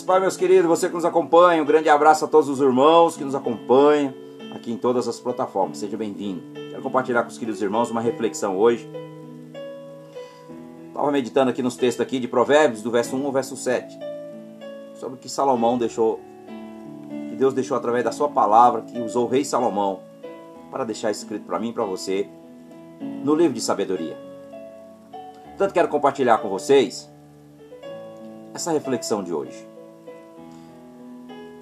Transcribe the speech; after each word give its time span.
Pai, 0.00 0.20
meus 0.20 0.38
queridos, 0.38 0.66
você 0.66 0.88
que 0.88 0.94
nos 0.94 1.04
acompanha, 1.04 1.62
um 1.62 1.66
grande 1.66 1.90
abraço 1.90 2.24
a 2.24 2.28
todos 2.28 2.48
os 2.48 2.60
irmãos 2.60 3.14
que 3.14 3.24
nos 3.24 3.34
acompanham 3.34 4.14
aqui 4.54 4.72
em 4.72 4.76
todas 4.78 5.06
as 5.06 5.20
plataformas. 5.20 5.78
Seja 5.78 5.98
bem-vindo. 5.98 6.42
Quero 6.70 6.80
compartilhar 6.82 7.22
com 7.24 7.28
os 7.28 7.36
queridos 7.36 7.60
irmãos 7.60 7.90
uma 7.90 8.00
reflexão 8.00 8.56
hoje. 8.56 8.88
Estava 10.88 11.10
meditando 11.10 11.50
aqui 11.50 11.62
nos 11.62 11.76
textos 11.76 12.00
aqui 12.00 12.18
de 12.18 12.26
Provérbios, 12.26 12.80
do 12.80 12.90
verso 12.90 13.16
1 13.16 13.26
ao 13.26 13.32
verso 13.32 13.54
7, 13.54 13.98
sobre 14.94 15.16
o 15.16 15.18
que 15.18 15.28
Salomão 15.28 15.76
deixou, 15.76 16.20
que 17.28 17.36
Deus 17.36 17.52
deixou 17.52 17.76
através 17.76 18.02
da 18.02 18.12
sua 18.12 18.30
palavra, 18.30 18.82
que 18.82 18.98
usou 18.98 19.26
o 19.26 19.28
rei 19.28 19.44
Salomão 19.44 20.00
para 20.70 20.84
deixar 20.84 21.10
escrito 21.10 21.44
para 21.44 21.58
mim 21.58 21.68
e 21.68 21.72
para 21.72 21.84
você 21.84 22.26
no 23.22 23.34
livro 23.34 23.52
de 23.52 23.60
sabedoria. 23.60 24.16
Portanto, 25.48 25.74
quero 25.74 25.88
compartilhar 25.88 26.38
com 26.38 26.48
vocês 26.48 27.10
essa 28.54 28.72
reflexão 28.72 29.22
de 29.22 29.34
hoje. 29.34 29.71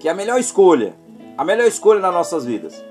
Que 0.01 0.09
a 0.09 0.15
melhor 0.15 0.41
escolha, 0.41 0.97
a 1.39 1.45
melhor 1.45 1.67
escolha 1.69 2.01
nas 2.01 2.13
nossas 2.13 2.45
vidas, 2.45 2.85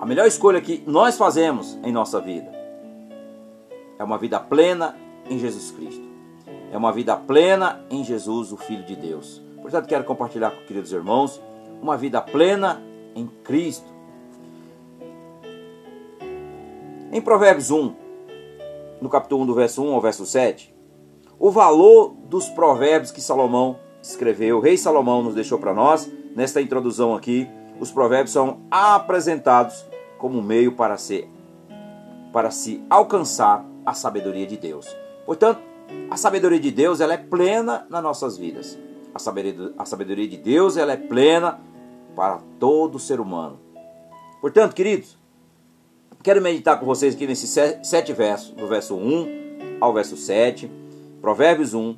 a 0.00 0.04
melhor 0.04 0.26
escolha 0.26 0.60
que 0.60 0.82
nós 0.86 1.16
fazemos 1.16 1.78
em 1.84 1.92
nossa 1.92 2.20
vida 2.20 2.50
é 4.02 4.04
uma 4.04 4.18
vida 4.18 4.40
plena 4.40 4.96
em 5.30 5.38
Jesus 5.38 5.70
Cristo. 5.70 6.02
É 6.72 6.76
uma 6.76 6.90
vida 6.90 7.14
plena 7.14 7.84
em 7.88 8.02
Jesus, 8.02 8.50
o 8.50 8.56
Filho 8.56 8.82
de 8.82 8.96
Deus. 8.96 9.40
Portanto, 9.60 9.86
quero 9.86 10.02
compartilhar 10.02 10.50
com 10.50 10.64
queridos 10.64 10.90
irmãos 10.90 11.40
uma 11.80 11.96
vida 11.96 12.20
plena 12.20 12.82
em 13.14 13.28
Cristo. 13.44 13.86
Em 17.12 17.20
Provérbios 17.20 17.70
1, 17.70 17.94
no 19.00 19.08
capítulo 19.08 19.42
1, 19.42 19.46
do 19.46 19.54
verso 19.54 19.84
1 19.84 19.92
ao 19.92 20.00
verso 20.00 20.26
7, 20.26 20.74
o 21.38 21.50
valor 21.50 22.14
dos 22.24 22.48
provérbios 22.48 23.12
que 23.12 23.20
Salomão 23.20 23.76
escreveu, 24.02 24.58
o 24.58 24.60
rei 24.60 24.76
Salomão 24.76 25.22
nos 25.22 25.34
deixou 25.34 25.58
para 25.58 25.72
nós, 25.72 26.10
nesta 26.34 26.60
introdução 26.60 27.14
aqui, 27.14 27.48
os 27.78 27.90
provérbios 27.90 28.32
são 28.32 28.60
apresentados 28.70 29.84
como 30.18 30.42
meio 30.42 30.72
para 30.72 30.96
ser 30.96 31.28
para 32.32 32.50
se 32.50 32.82
alcançar 32.88 33.64
a 33.84 33.92
sabedoria 33.92 34.46
de 34.46 34.56
Deus. 34.56 34.86
Portanto, 35.26 35.60
a 36.10 36.16
sabedoria 36.16 36.58
de 36.58 36.70
Deus 36.70 37.00
ela 37.00 37.12
é 37.12 37.18
plena 37.18 37.86
nas 37.90 38.02
nossas 38.02 38.38
vidas. 38.38 38.78
A 39.14 39.18
sabedoria, 39.18 39.74
a 39.76 39.84
sabedoria 39.84 40.26
de 40.26 40.38
Deus 40.38 40.78
ela 40.78 40.92
é 40.92 40.96
plena 40.96 41.60
para 42.16 42.40
todo 42.58 42.98
ser 42.98 43.20
humano. 43.20 43.60
Portanto, 44.40 44.74
queridos, 44.74 45.18
quero 46.22 46.40
meditar 46.40 46.80
com 46.80 46.86
vocês 46.86 47.14
aqui 47.14 47.26
nesses 47.26 47.50
sete 47.82 48.14
versos, 48.14 48.52
do 48.52 48.66
verso 48.66 48.96
1 48.96 49.78
ao 49.78 49.92
verso 49.92 50.16
7 50.16 50.70
Provérbios 51.20 51.72
1, 51.72 51.96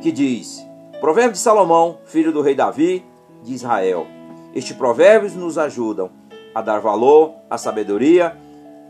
que 0.00 0.10
diz: 0.10 0.66
Provérbio 1.00 1.32
de 1.32 1.38
Salomão, 1.38 1.98
filho 2.06 2.32
do 2.32 2.40
rei 2.40 2.54
Davi 2.54 3.04
de 3.42 3.52
Israel. 3.52 4.06
Estes 4.54 4.76
provérbios 4.76 5.34
nos 5.34 5.58
ajudam 5.58 6.10
a 6.54 6.62
dar 6.62 6.78
valor 6.78 7.34
à 7.50 7.58
sabedoria 7.58 8.36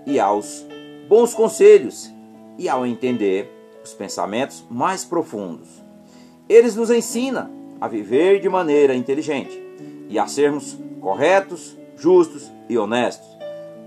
e 0.06 0.20
aos 0.20 0.64
bons 1.08 1.34
conselhos 1.34 2.12
e 2.58 2.68
ao 2.68 2.86
entender 2.86 3.50
os 3.82 3.92
pensamentos 3.94 4.64
mais 4.70 5.04
profundos. 5.04 5.68
Eles 6.48 6.76
nos 6.76 6.90
ensinam 6.90 7.50
a 7.80 7.88
viver 7.88 8.40
de 8.40 8.48
maneira 8.48 8.94
inteligente 8.94 9.60
e 10.08 10.18
a 10.18 10.26
sermos 10.26 10.78
corretos, 11.00 11.76
justos 11.96 12.50
e 12.68 12.78
honestos. 12.78 13.26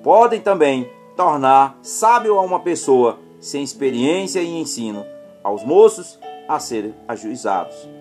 Podem 0.04 0.42
também 0.42 0.90
tornar 1.16 1.78
sábio 1.82 2.38
a 2.38 2.42
uma 2.42 2.60
pessoa 2.60 3.20
sem 3.40 3.64
experiência 3.64 4.42
e 4.42 4.60
ensino 4.60 5.06
aos 5.44 5.64
moços 5.64 6.20
a 6.48 6.60
serem 6.60 6.94
ajuizados. 7.08 7.97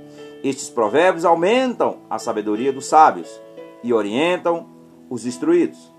Estes 0.46 0.68
provérbios 0.68 1.24
aumentam 1.24 1.96
a 2.08 2.20
sabedoria 2.20 2.72
dos 2.72 2.86
sábios 2.86 3.28
e 3.82 3.92
orientam 3.92 4.68
os 5.10 5.26
instruídos, 5.26 5.92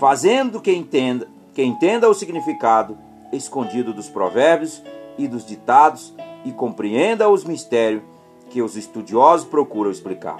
fazendo 0.00 0.60
que 0.60 0.72
entenda, 0.72 1.28
que 1.54 1.62
entenda 1.62 2.08
o 2.08 2.14
significado 2.14 2.98
escondido 3.32 3.92
dos 3.92 4.08
provérbios 4.08 4.82
e 5.16 5.28
dos 5.28 5.46
ditados 5.46 6.12
e 6.44 6.50
compreenda 6.50 7.28
os 7.28 7.44
mistérios 7.44 8.02
que 8.50 8.60
os 8.60 8.76
estudiosos 8.76 9.46
procuram 9.46 9.92
explicar. 9.92 10.38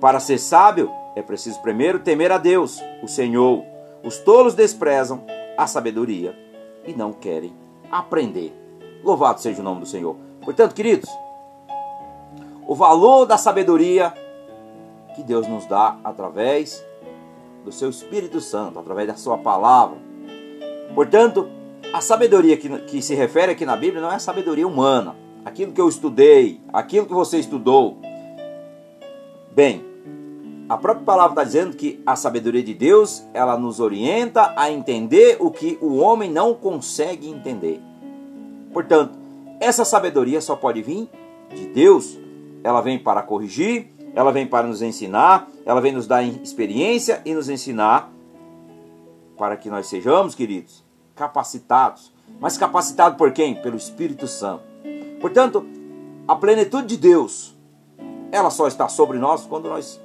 Para 0.00 0.20
ser 0.20 0.38
sábio, 0.38 0.92
é 1.16 1.22
preciso 1.22 1.60
primeiro 1.62 1.98
temer 1.98 2.30
a 2.30 2.38
Deus, 2.38 2.80
o 3.02 3.08
Senhor. 3.08 3.64
Os 4.04 4.18
tolos 4.18 4.54
desprezam 4.54 5.24
a 5.58 5.66
sabedoria 5.66 6.38
e 6.86 6.92
não 6.92 7.12
querem 7.12 7.52
aprender. 7.90 8.52
Louvado 9.02 9.40
seja 9.40 9.60
o 9.60 9.64
nome 9.64 9.80
do 9.80 9.86
Senhor. 9.86 10.14
Portanto, 10.44 10.72
queridos, 10.72 11.10
o 12.70 12.74
valor 12.76 13.26
da 13.26 13.36
sabedoria 13.36 14.14
que 15.16 15.24
Deus 15.24 15.48
nos 15.48 15.66
dá 15.66 15.98
através 16.04 16.86
do 17.64 17.72
seu 17.72 17.90
Espírito 17.90 18.40
Santo, 18.40 18.78
através 18.78 19.08
da 19.08 19.16
sua 19.16 19.36
palavra. 19.36 19.98
Portanto, 20.94 21.48
a 21.92 22.00
sabedoria 22.00 22.56
que, 22.56 22.68
que 22.82 23.02
se 23.02 23.12
refere 23.16 23.50
aqui 23.50 23.66
na 23.66 23.76
Bíblia 23.76 24.00
não 24.00 24.12
é 24.12 24.14
a 24.14 24.20
sabedoria 24.20 24.68
humana, 24.68 25.16
aquilo 25.44 25.72
que 25.72 25.80
eu 25.80 25.88
estudei, 25.88 26.60
aquilo 26.72 27.06
que 27.06 27.12
você 27.12 27.40
estudou. 27.40 27.98
Bem, 29.50 29.84
a 30.68 30.76
própria 30.76 31.04
palavra 31.04 31.32
está 31.32 31.42
dizendo 31.42 31.76
que 31.76 32.00
a 32.06 32.14
sabedoria 32.14 32.62
de 32.62 32.72
Deus 32.72 33.24
ela 33.34 33.58
nos 33.58 33.80
orienta 33.80 34.54
a 34.56 34.70
entender 34.70 35.38
o 35.40 35.50
que 35.50 35.76
o 35.80 35.96
homem 35.96 36.30
não 36.30 36.54
consegue 36.54 37.28
entender. 37.28 37.80
Portanto, 38.72 39.18
essa 39.58 39.84
sabedoria 39.84 40.40
só 40.40 40.54
pode 40.54 40.80
vir 40.82 41.10
de 41.52 41.66
Deus. 41.66 42.29
Ela 42.62 42.80
vem 42.80 42.98
para 42.98 43.22
corrigir, 43.22 43.90
ela 44.14 44.32
vem 44.32 44.46
para 44.46 44.66
nos 44.66 44.82
ensinar, 44.82 45.48
ela 45.64 45.80
vem 45.80 45.92
nos 45.92 46.06
dar 46.06 46.22
experiência 46.22 47.22
e 47.24 47.34
nos 47.34 47.48
ensinar 47.48 48.10
para 49.38 49.56
que 49.56 49.70
nós 49.70 49.86
sejamos, 49.86 50.34
queridos, 50.34 50.84
capacitados. 51.14 52.12
Mas 52.38 52.58
capacitados 52.58 53.16
por 53.16 53.32
quem? 53.32 53.54
Pelo 53.54 53.76
Espírito 53.76 54.26
Santo. 54.26 54.64
Portanto, 55.20 55.66
a 56.26 56.34
plenitude 56.36 56.88
de 56.88 56.96
Deus, 56.96 57.56
ela 58.30 58.50
só 58.50 58.66
está 58.66 58.88
sobre 58.88 59.18
nós 59.18 59.46
quando 59.46 59.68
nós 59.68 60.00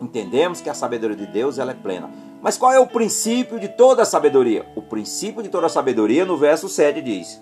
entendemos 0.00 0.60
que 0.60 0.70
a 0.70 0.74
sabedoria 0.74 1.16
de 1.16 1.26
Deus 1.26 1.58
ela 1.58 1.72
é 1.72 1.74
plena. 1.74 2.10
Mas 2.40 2.56
qual 2.56 2.72
é 2.72 2.80
o 2.80 2.86
princípio 2.86 3.60
de 3.60 3.68
toda 3.68 4.02
a 4.02 4.06
sabedoria? 4.06 4.66
O 4.74 4.80
princípio 4.80 5.42
de 5.42 5.48
toda 5.48 5.66
a 5.66 5.70
sabedoria, 5.70 6.24
no 6.24 6.36
verso 6.36 6.68
7 6.68 7.02
diz: 7.02 7.40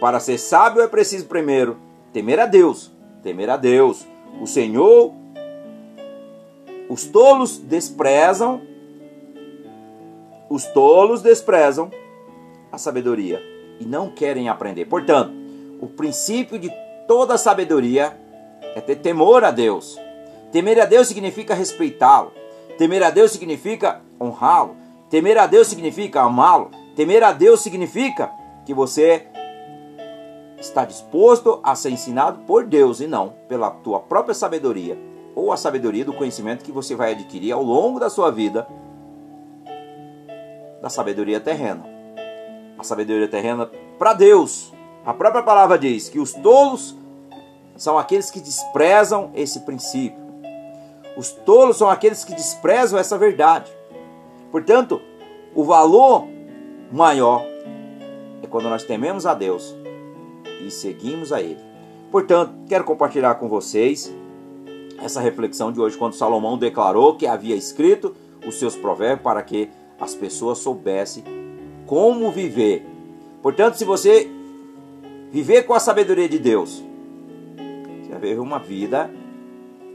Para 0.00 0.20
ser 0.20 0.38
sábio 0.38 0.82
é 0.82 0.86
preciso 0.86 1.26
primeiro 1.26 1.76
temer 2.14 2.38
a 2.38 2.46
Deus, 2.46 2.92
temer 3.24 3.50
a 3.50 3.56
Deus. 3.56 4.06
O 4.40 4.46
Senhor, 4.46 5.12
os 6.88 7.04
tolos 7.04 7.58
desprezam, 7.58 8.62
os 10.48 10.64
tolos 10.66 11.22
desprezam 11.22 11.90
a 12.70 12.78
sabedoria 12.78 13.42
e 13.80 13.84
não 13.84 14.08
querem 14.08 14.48
aprender. 14.48 14.84
Portanto, 14.84 15.32
o 15.80 15.88
princípio 15.88 16.56
de 16.56 16.70
toda 17.08 17.36
sabedoria 17.36 18.16
é 18.76 18.80
ter 18.80 18.96
temor 18.96 19.42
a 19.44 19.50
Deus. 19.50 19.98
Temer 20.52 20.80
a 20.80 20.84
Deus 20.84 21.08
significa 21.08 21.52
respeitá-lo. 21.52 22.32
Temer 22.78 23.02
a 23.02 23.10
Deus 23.10 23.32
significa 23.32 24.00
honrá-lo. 24.20 24.76
Temer 25.10 25.36
a 25.36 25.48
Deus 25.48 25.66
significa 25.66 26.20
amá-lo. 26.22 26.70
Temer 26.94 27.24
a 27.24 27.32
Deus 27.32 27.60
significa 27.60 28.30
que 28.64 28.72
você 28.72 29.26
está 30.64 30.84
disposto 30.84 31.60
a 31.62 31.74
ser 31.74 31.90
ensinado 31.90 32.40
por 32.46 32.64
Deus 32.64 33.00
e 33.00 33.06
não 33.06 33.34
pela 33.48 33.70
tua 33.70 34.00
própria 34.00 34.34
sabedoria 34.34 34.98
ou 35.34 35.52
a 35.52 35.56
sabedoria 35.56 36.04
do 36.04 36.12
conhecimento 36.12 36.64
que 36.64 36.72
você 36.72 36.94
vai 36.94 37.12
adquirir 37.12 37.52
ao 37.52 37.62
longo 37.62 38.00
da 38.00 38.08
sua 38.08 38.30
vida 38.30 38.66
da 40.80 40.88
sabedoria 40.88 41.40
terrena. 41.40 41.84
A 42.78 42.84
sabedoria 42.84 43.28
terrena 43.28 43.70
para 43.98 44.12
Deus. 44.12 44.72
A 45.04 45.12
própria 45.12 45.42
palavra 45.42 45.78
diz 45.78 46.08
que 46.08 46.18
os 46.18 46.32
tolos 46.32 46.96
são 47.76 47.98
aqueles 47.98 48.30
que 48.30 48.40
desprezam 48.40 49.30
esse 49.34 49.60
princípio. 49.60 50.22
Os 51.16 51.30
tolos 51.30 51.76
são 51.76 51.88
aqueles 51.88 52.24
que 52.24 52.34
desprezam 52.34 52.98
essa 52.98 53.18
verdade. 53.18 53.70
Portanto, 54.50 55.00
o 55.54 55.64
valor 55.64 56.26
maior 56.92 57.42
é 58.42 58.46
quando 58.46 58.68
nós 58.68 58.84
tememos 58.84 59.26
a 59.26 59.34
Deus 59.34 59.74
e 60.60 60.70
seguimos 60.70 61.32
a 61.32 61.40
Ele. 61.40 61.58
Portanto, 62.10 62.52
quero 62.68 62.84
compartilhar 62.84 63.34
com 63.36 63.48
vocês 63.48 64.14
essa 64.98 65.20
reflexão 65.20 65.72
de 65.72 65.80
hoje, 65.80 65.96
quando 65.96 66.14
Salomão 66.14 66.56
declarou 66.56 67.16
que 67.16 67.26
havia 67.26 67.56
escrito 67.56 68.14
os 68.46 68.58
seus 68.58 68.76
provérbios 68.76 69.22
para 69.22 69.42
que 69.42 69.68
as 69.98 70.14
pessoas 70.14 70.58
soubessem 70.58 71.24
como 71.86 72.30
viver. 72.30 72.86
Portanto, 73.42 73.74
se 73.74 73.84
você 73.84 74.30
viver 75.30 75.64
com 75.64 75.74
a 75.74 75.80
sabedoria 75.80 76.28
de 76.28 76.38
Deus, 76.38 76.82
você 78.02 78.10
vai 78.10 78.20
viver 78.20 78.40
uma 78.40 78.58
vida, 78.58 79.10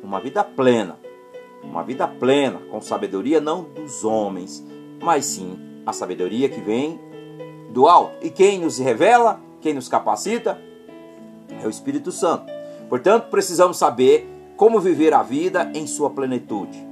uma 0.03 0.19
vida 0.19 0.43
plena. 0.43 0.97
Uma 1.63 1.83
vida 1.83 2.07
plena, 2.07 2.59
com 2.71 2.79
sabedoria 2.79 3.41
não 3.41 3.63
dos 3.63 4.03
homens, 4.05 4.65
mas 5.01 5.25
sim 5.25 5.57
a 5.85 5.91
sabedoria 5.91 6.47
que 6.47 6.61
vem 6.61 6.99
do 7.71 7.87
alto. 7.87 8.15
E 8.25 8.29
quem 8.29 8.59
nos 8.59 8.77
revela, 8.77 9.41
quem 9.61 9.73
nos 9.73 9.87
capacita, 9.87 10.59
é 11.61 11.65
o 11.65 11.69
Espírito 11.69 12.11
Santo. 12.11 12.51
Portanto, 12.87 13.29
precisamos 13.29 13.77
saber 13.77 14.27
como 14.55 14.79
viver 14.79 15.13
a 15.13 15.23
vida 15.23 15.71
em 15.73 15.87
sua 15.87 16.09
plenitude. 16.09 16.89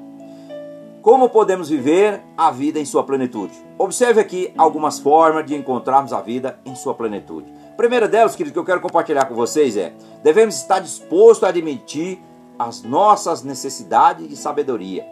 Como 1.02 1.30
podemos 1.30 1.70
viver 1.70 2.22
a 2.38 2.52
vida 2.52 2.80
em 2.80 2.86
sua 2.86 3.04
plenitude? 3.04 3.54
Observe 3.78 4.20
aqui 4.20 4.54
algumas 4.58 5.00
formas 5.00 5.46
de 5.46 5.56
encontrarmos 5.56 6.12
a 6.12 6.22
vida 6.22 6.60
em 6.66 6.76
sua 6.76 6.94
plenitude. 6.94 7.52
A 7.72 7.78
primeira 7.78 8.08
delas, 8.08 8.36
querido, 8.36 8.54
que 8.54 8.60
eu 8.60 8.66
quero 8.66 8.82
compartilhar 8.82 9.26
com 9.26 9.34
vocês 9.34 9.78
é: 9.78 9.94
devemos 10.22 10.56
estar 10.56 10.80
dispostos 10.80 11.44
a 11.46 11.50
admitir 11.50 12.20
as 12.60 12.84
nossas 12.84 13.44
necessidades 13.44 14.28
de 14.28 14.36
sabedoria. 14.36 15.06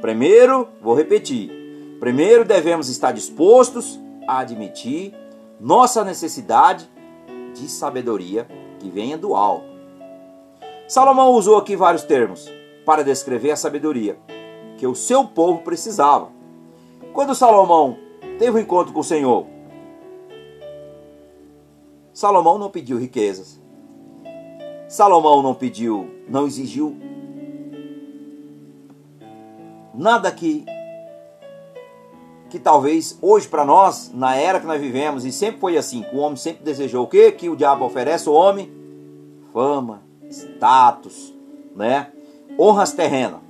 Primeiro, 0.00 0.68
vou 0.80 0.94
repetir: 0.94 1.50
primeiro 2.00 2.44
devemos 2.44 2.88
estar 2.88 3.12
dispostos 3.12 4.00
a 4.26 4.38
admitir 4.38 5.14
nossa 5.60 6.04
necessidade 6.04 6.88
de 7.54 7.68
sabedoria 7.68 8.46
que 8.78 8.90
venha 8.90 9.16
do 9.16 9.34
alto. 9.34 9.64
Salomão 10.86 11.32
usou 11.32 11.56
aqui 11.56 11.74
vários 11.74 12.02
termos 12.02 12.50
para 12.84 13.02
descrever 13.02 13.52
a 13.52 13.56
sabedoria 13.56 14.18
que 14.76 14.86
o 14.86 14.94
seu 14.94 15.24
povo 15.24 15.62
precisava. 15.62 16.30
Quando 17.12 17.34
Salomão 17.34 17.96
teve 18.38 18.58
um 18.58 18.60
encontro 18.60 18.92
com 18.92 19.00
o 19.00 19.04
Senhor, 19.04 19.46
Salomão 22.12 22.58
não 22.58 22.70
pediu 22.70 22.98
riquezas. 22.98 23.60
Salomão 24.88 25.42
não 25.42 25.54
pediu, 25.54 26.10
não 26.28 26.46
exigiu 26.46 26.96
nada 29.94 30.30
que 30.30 30.64
que 32.54 32.60
talvez 32.60 33.18
hoje 33.20 33.48
para 33.48 33.64
nós, 33.64 34.12
na 34.14 34.36
era 34.36 34.60
que 34.60 34.66
nós 34.66 34.80
vivemos, 34.80 35.24
e 35.24 35.32
sempre 35.32 35.58
foi 35.58 35.76
assim, 35.76 36.06
o 36.12 36.18
homem 36.18 36.36
sempre 36.36 36.62
desejou 36.62 37.02
o 37.02 37.08
quê? 37.08 37.32
Que 37.32 37.48
o 37.48 37.56
diabo 37.56 37.84
oferece 37.84 38.28
ao 38.28 38.34
homem? 38.36 38.72
Fama, 39.52 40.02
status, 40.30 41.34
né? 41.74 42.12
Honras 42.56 42.92
terrenas. 42.92 43.40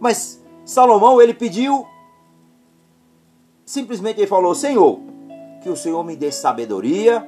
Mas 0.00 0.42
Salomão, 0.64 1.22
ele 1.22 1.32
pediu, 1.32 1.86
simplesmente 3.64 4.18
ele 4.18 4.26
falou: 4.26 4.56
Senhor, 4.56 4.98
que 5.62 5.70
o 5.70 5.76
Senhor 5.76 6.02
me 6.02 6.16
dê 6.16 6.32
sabedoria 6.32 7.24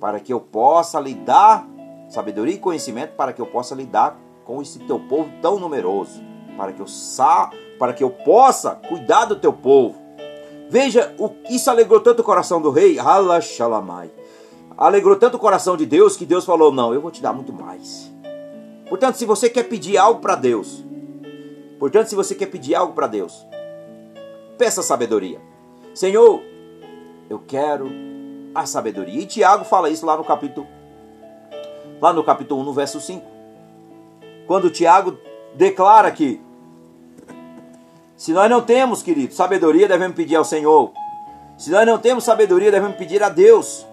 para 0.00 0.20
que 0.20 0.32
eu 0.32 0.40
possa 0.40 0.98
lidar, 0.98 1.68
sabedoria 2.08 2.54
e 2.54 2.58
conhecimento 2.58 3.10
para 3.14 3.34
que 3.34 3.42
eu 3.42 3.46
possa 3.46 3.74
lidar 3.74 4.18
com 4.46 4.62
esse 4.62 4.78
teu 4.78 4.98
povo 5.00 5.30
tão 5.42 5.58
numeroso, 5.58 6.22
para 6.56 6.72
que 6.72 6.80
eu 6.80 6.86
sa 6.86 7.50
para 7.78 7.92
que 7.92 8.02
eu 8.02 8.10
possa 8.10 8.72
cuidar 8.88 9.24
do 9.24 9.36
teu 9.36 9.52
povo. 9.52 9.96
Veja, 10.68 11.14
o, 11.18 11.30
isso 11.50 11.70
alegrou 11.70 12.00
tanto 12.00 12.20
o 12.20 12.24
coração 12.24 12.60
do 12.60 12.70
rei, 12.70 12.96
Shalamai. 13.42 14.10
Alegrou 14.76 15.16
tanto 15.16 15.36
o 15.36 15.40
coração 15.40 15.76
de 15.76 15.86
Deus 15.86 16.16
que 16.16 16.26
Deus 16.26 16.44
falou: 16.44 16.72
Não, 16.72 16.92
eu 16.92 17.00
vou 17.00 17.10
te 17.10 17.22
dar 17.22 17.32
muito 17.32 17.52
mais. 17.52 18.12
Portanto, 18.88 19.16
se 19.16 19.24
você 19.24 19.48
quer 19.48 19.64
pedir 19.64 19.96
algo 19.96 20.20
para 20.20 20.34
Deus, 20.34 20.84
Portanto, 21.78 22.08
se 22.08 22.14
você 22.14 22.34
quer 22.34 22.46
pedir 22.46 22.74
algo 22.74 22.94
para 22.94 23.06
Deus, 23.06 23.46
peça 24.56 24.82
sabedoria. 24.82 25.40
Senhor, 25.94 26.42
eu 27.28 27.38
quero 27.38 27.90
a 28.54 28.64
sabedoria. 28.64 29.20
E 29.20 29.26
Tiago 29.26 29.64
fala 29.64 29.90
isso 29.90 30.06
lá 30.06 30.16
no 30.16 30.24
capítulo 30.24 30.66
lá 32.00 32.12
no 32.12 32.24
capítulo 32.24 32.60
1, 32.62 32.64
no 32.64 32.72
verso 32.72 33.00
5. 33.00 33.24
Quando 34.46 34.70
Tiago 34.70 35.18
declara 35.54 36.10
que 36.10 36.40
se 38.16 38.32
nós 38.32 38.48
não 38.48 38.62
temos, 38.62 39.02
querido, 39.02 39.34
sabedoria, 39.34 39.88
devemos 39.88 40.16
pedir 40.16 40.36
ao 40.36 40.44
Senhor. 40.44 40.92
Se 41.56 41.70
nós 41.70 41.86
não 41.86 41.98
temos 41.98 42.24
sabedoria, 42.24 42.70
devemos 42.70 42.96
pedir 42.96 43.22
a 43.22 43.28
Deus. 43.28 43.86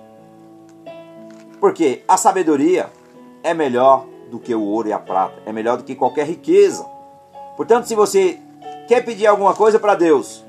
Porque 1.60 2.04
a 2.08 2.18
sabedoria 2.18 2.90
é 3.44 3.54
melhor 3.54 4.06
do 4.30 4.40
que 4.40 4.54
o 4.54 4.62
ouro 4.62 4.88
e 4.88 4.94
a 4.94 5.00
prata, 5.00 5.42
é 5.46 5.52
melhor 5.52 5.78
do 5.78 5.84
que 5.84 5.96
qualquer 5.96 6.26
riqueza. 6.26 6.86
Portanto, 7.58 7.86
se 7.86 7.96
você 7.96 8.40
quer 8.88 9.04
pedir 9.04 9.28
alguma 9.28 9.54
coisa 9.54 9.80
para 9.80 9.96
Deus, 9.96 10.44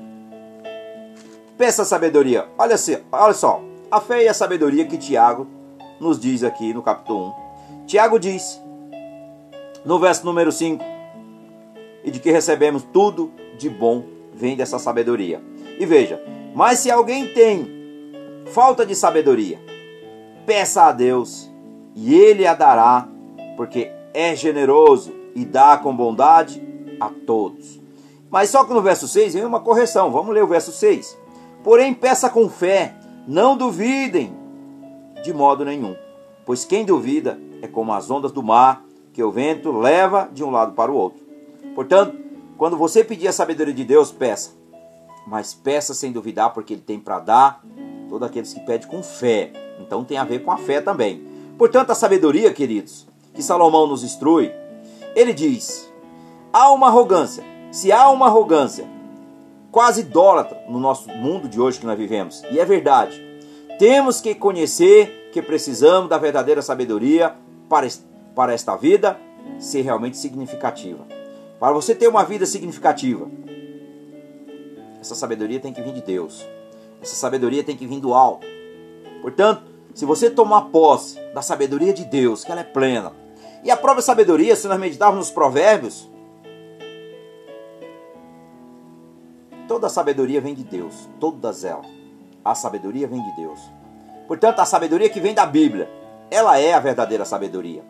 peça 1.57 1.83
sabedoria. 1.83 2.47
Olha, 2.57 2.75
olha 3.11 3.33
só, 3.33 3.61
a 3.91 3.99
fé 3.99 4.23
e 4.23 4.27
a 4.27 4.33
sabedoria 4.33 4.85
que 4.85 4.97
Tiago 4.97 5.47
nos 5.99 6.19
diz 6.19 6.43
aqui 6.43 6.73
no 6.73 6.81
capítulo 6.81 7.33
1. 7.81 7.85
Tiago 7.85 8.17
diz, 8.17 8.61
no 9.85 9.99
verso 9.99 10.25
número 10.25 10.51
5, 10.51 10.83
e 12.03 12.11
de 12.11 12.19
que 12.19 12.31
recebemos 12.31 12.83
tudo 12.83 13.31
de 13.57 13.69
bom 13.69 14.03
vem 14.33 14.55
dessa 14.55 14.79
sabedoria. 14.79 15.41
E 15.79 15.85
veja, 15.85 16.21
mas 16.53 16.79
se 16.79 16.91
alguém 16.91 17.33
tem 17.33 17.67
falta 18.47 18.85
de 18.85 18.95
sabedoria, 18.95 19.59
peça 20.45 20.83
a 20.83 20.91
Deus 20.91 21.49
e 21.95 22.13
ele 22.13 22.45
a 22.45 22.53
dará, 22.53 23.07
porque 23.55 23.91
é 24.13 24.35
generoso 24.35 25.13
e 25.35 25.45
dá 25.45 25.77
com 25.77 25.95
bondade 25.95 26.61
a 26.99 27.09
todos. 27.09 27.81
Mas 28.29 28.49
só 28.49 28.63
que 28.63 28.73
no 28.73 28.81
verso 28.81 29.07
6 29.07 29.35
vem 29.35 29.45
uma 29.45 29.59
correção. 29.59 30.11
Vamos 30.11 30.33
ler 30.33 30.43
o 30.43 30.47
verso 30.47 30.71
6. 30.71 31.17
Porém, 31.63 31.93
peça 31.93 32.29
com 32.29 32.49
fé, 32.49 32.95
não 33.27 33.55
duvidem 33.55 34.33
de 35.23 35.33
modo 35.33 35.63
nenhum. 35.63 35.95
Pois 36.45 36.65
quem 36.65 36.83
duvida 36.83 37.39
é 37.61 37.67
como 37.67 37.93
as 37.93 38.09
ondas 38.09 38.31
do 38.31 38.43
mar, 38.43 38.83
que 39.13 39.23
o 39.23 39.31
vento 39.31 39.71
leva 39.71 40.27
de 40.33 40.43
um 40.43 40.49
lado 40.49 40.73
para 40.73 40.91
o 40.91 40.95
outro. 40.95 41.22
Portanto, 41.75 42.17
quando 42.57 42.77
você 42.77 43.03
pedir 43.03 43.27
a 43.27 43.33
sabedoria 43.33 43.73
de 43.73 43.83
Deus, 43.83 44.11
peça. 44.11 44.51
Mas 45.27 45.53
peça 45.53 45.93
sem 45.93 46.11
duvidar, 46.11 46.53
porque 46.53 46.73
Ele 46.73 46.81
tem 46.81 46.99
para 46.99 47.19
dar 47.19 47.63
todos 48.09 48.27
aqueles 48.27 48.53
que 48.53 48.59
pedem 48.61 48.87
com 48.87 49.01
fé. 49.01 49.51
Então 49.79 50.03
tem 50.03 50.17
a 50.17 50.23
ver 50.23 50.43
com 50.43 50.51
a 50.51 50.57
fé 50.57 50.81
também. 50.81 51.25
Portanto, 51.57 51.91
a 51.91 51.95
sabedoria, 51.95 52.53
queridos, 52.53 53.07
que 53.33 53.41
Salomão 53.41 53.87
nos 53.87 54.03
instrui, 54.03 54.51
ele 55.15 55.33
diz: 55.33 55.91
há 56.51 56.71
uma 56.71 56.87
arrogância. 56.87 57.43
Se 57.71 57.91
há 57.91 58.09
uma 58.09 58.27
arrogância 58.27 58.85
quase 59.71 60.01
idólatra 60.01 60.63
no 60.69 60.79
nosso 60.79 61.09
mundo 61.09 61.49
de 61.49 61.59
hoje 61.59 61.79
que 61.79 61.85
nós 61.85 61.97
vivemos, 61.97 62.43
e 62.51 62.59
é 62.59 62.65
verdade, 62.65 63.19
temos 63.79 64.21
que 64.21 64.35
conhecer 64.35 65.31
que 65.33 65.41
precisamos 65.41 66.09
da 66.09 66.17
verdadeira 66.19 66.61
sabedoria 66.61 67.35
para, 67.67 67.87
para 68.35 68.53
esta 68.53 68.75
vida 68.75 69.19
ser 69.57 69.81
realmente 69.81 70.15
significativa. 70.17 71.03
Para 71.59 71.73
você 71.73 71.95
ter 71.95 72.07
uma 72.07 72.23
vida 72.23 72.45
significativa, 72.45 73.29
essa 74.99 75.15
sabedoria 75.15 75.59
tem 75.59 75.73
que 75.73 75.81
vir 75.81 75.93
de 75.93 76.01
Deus. 76.01 76.45
Essa 77.01 77.15
sabedoria 77.15 77.63
tem 77.63 77.75
que 77.75 77.85
vir 77.85 77.99
do 77.99 78.13
alto. 78.13 78.47
Portanto, 79.21 79.63
se 79.93 80.05
você 80.05 80.29
tomar 80.29 80.63
posse 80.63 81.19
da 81.33 81.41
sabedoria 81.41 81.93
de 81.93 82.05
Deus, 82.05 82.43
que 82.43 82.51
ela 82.51 82.61
é 82.61 82.65
plena, 82.65 83.13
e 83.63 83.71
a 83.71 83.77
própria 83.77 84.01
sabedoria, 84.01 84.55
se 84.55 84.67
nós 84.67 84.79
meditarmos 84.79 85.17
nos 85.17 85.31
provérbios, 85.31 86.09
Toda 89.67 89.87
a 89.87 89.89
sabedoria 89.89 90.41
vem 90.41 90.53
de 90.53 90.63
Deus, 90.63 91.09
todas 91.19 91.63
elas. 91.63 91.87
A 92.43 92.53
sabedoria 92.53 93.07
vem 93.07 93.23
de 93.23 93.35
Deus. 93.35 93.59
Portanto, 94.27 94.59
a 94.59 94.65
sabedoria 94.65 95.09
que 95.09 95.19
vem 95.19 95.33
da 95.33 95.45
Bíblia, 95.45 95.89
ela 96.29 96.59
é 96.59 96.73
a 96.73 96.79
verdadeira 96.79 97.23
sabedoria. 97.23 97.83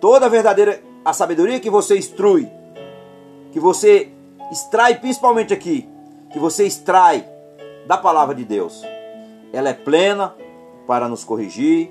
Toda 0.00 0.26
a 0.26 0.28
verdadeira 0.28 0.80
a 1.04 1.12
sabedoria 1.12 1.58
que 1.58 1.70
você 1.70 1.96
instrui, 1.96 2.50
que 3.52 3.60
você 3.60 4.10
extrai 4.50 4.98
principalmente 4.98 5.52
aqui, 5.52 5.88
que 6.30 6.38
você 6.38 6.66
extrai 6.66 7.26
da 7.86 7.96
palavra 7.96 8.34
de 8.34 8.44
Deus, 8.44 8.82
ela 9.52 9.68
é 9.68 9.74
plena 9.74 10.34
para 10.86 11.08
nos 11.08 11.24
corrigir, 11.24 11.90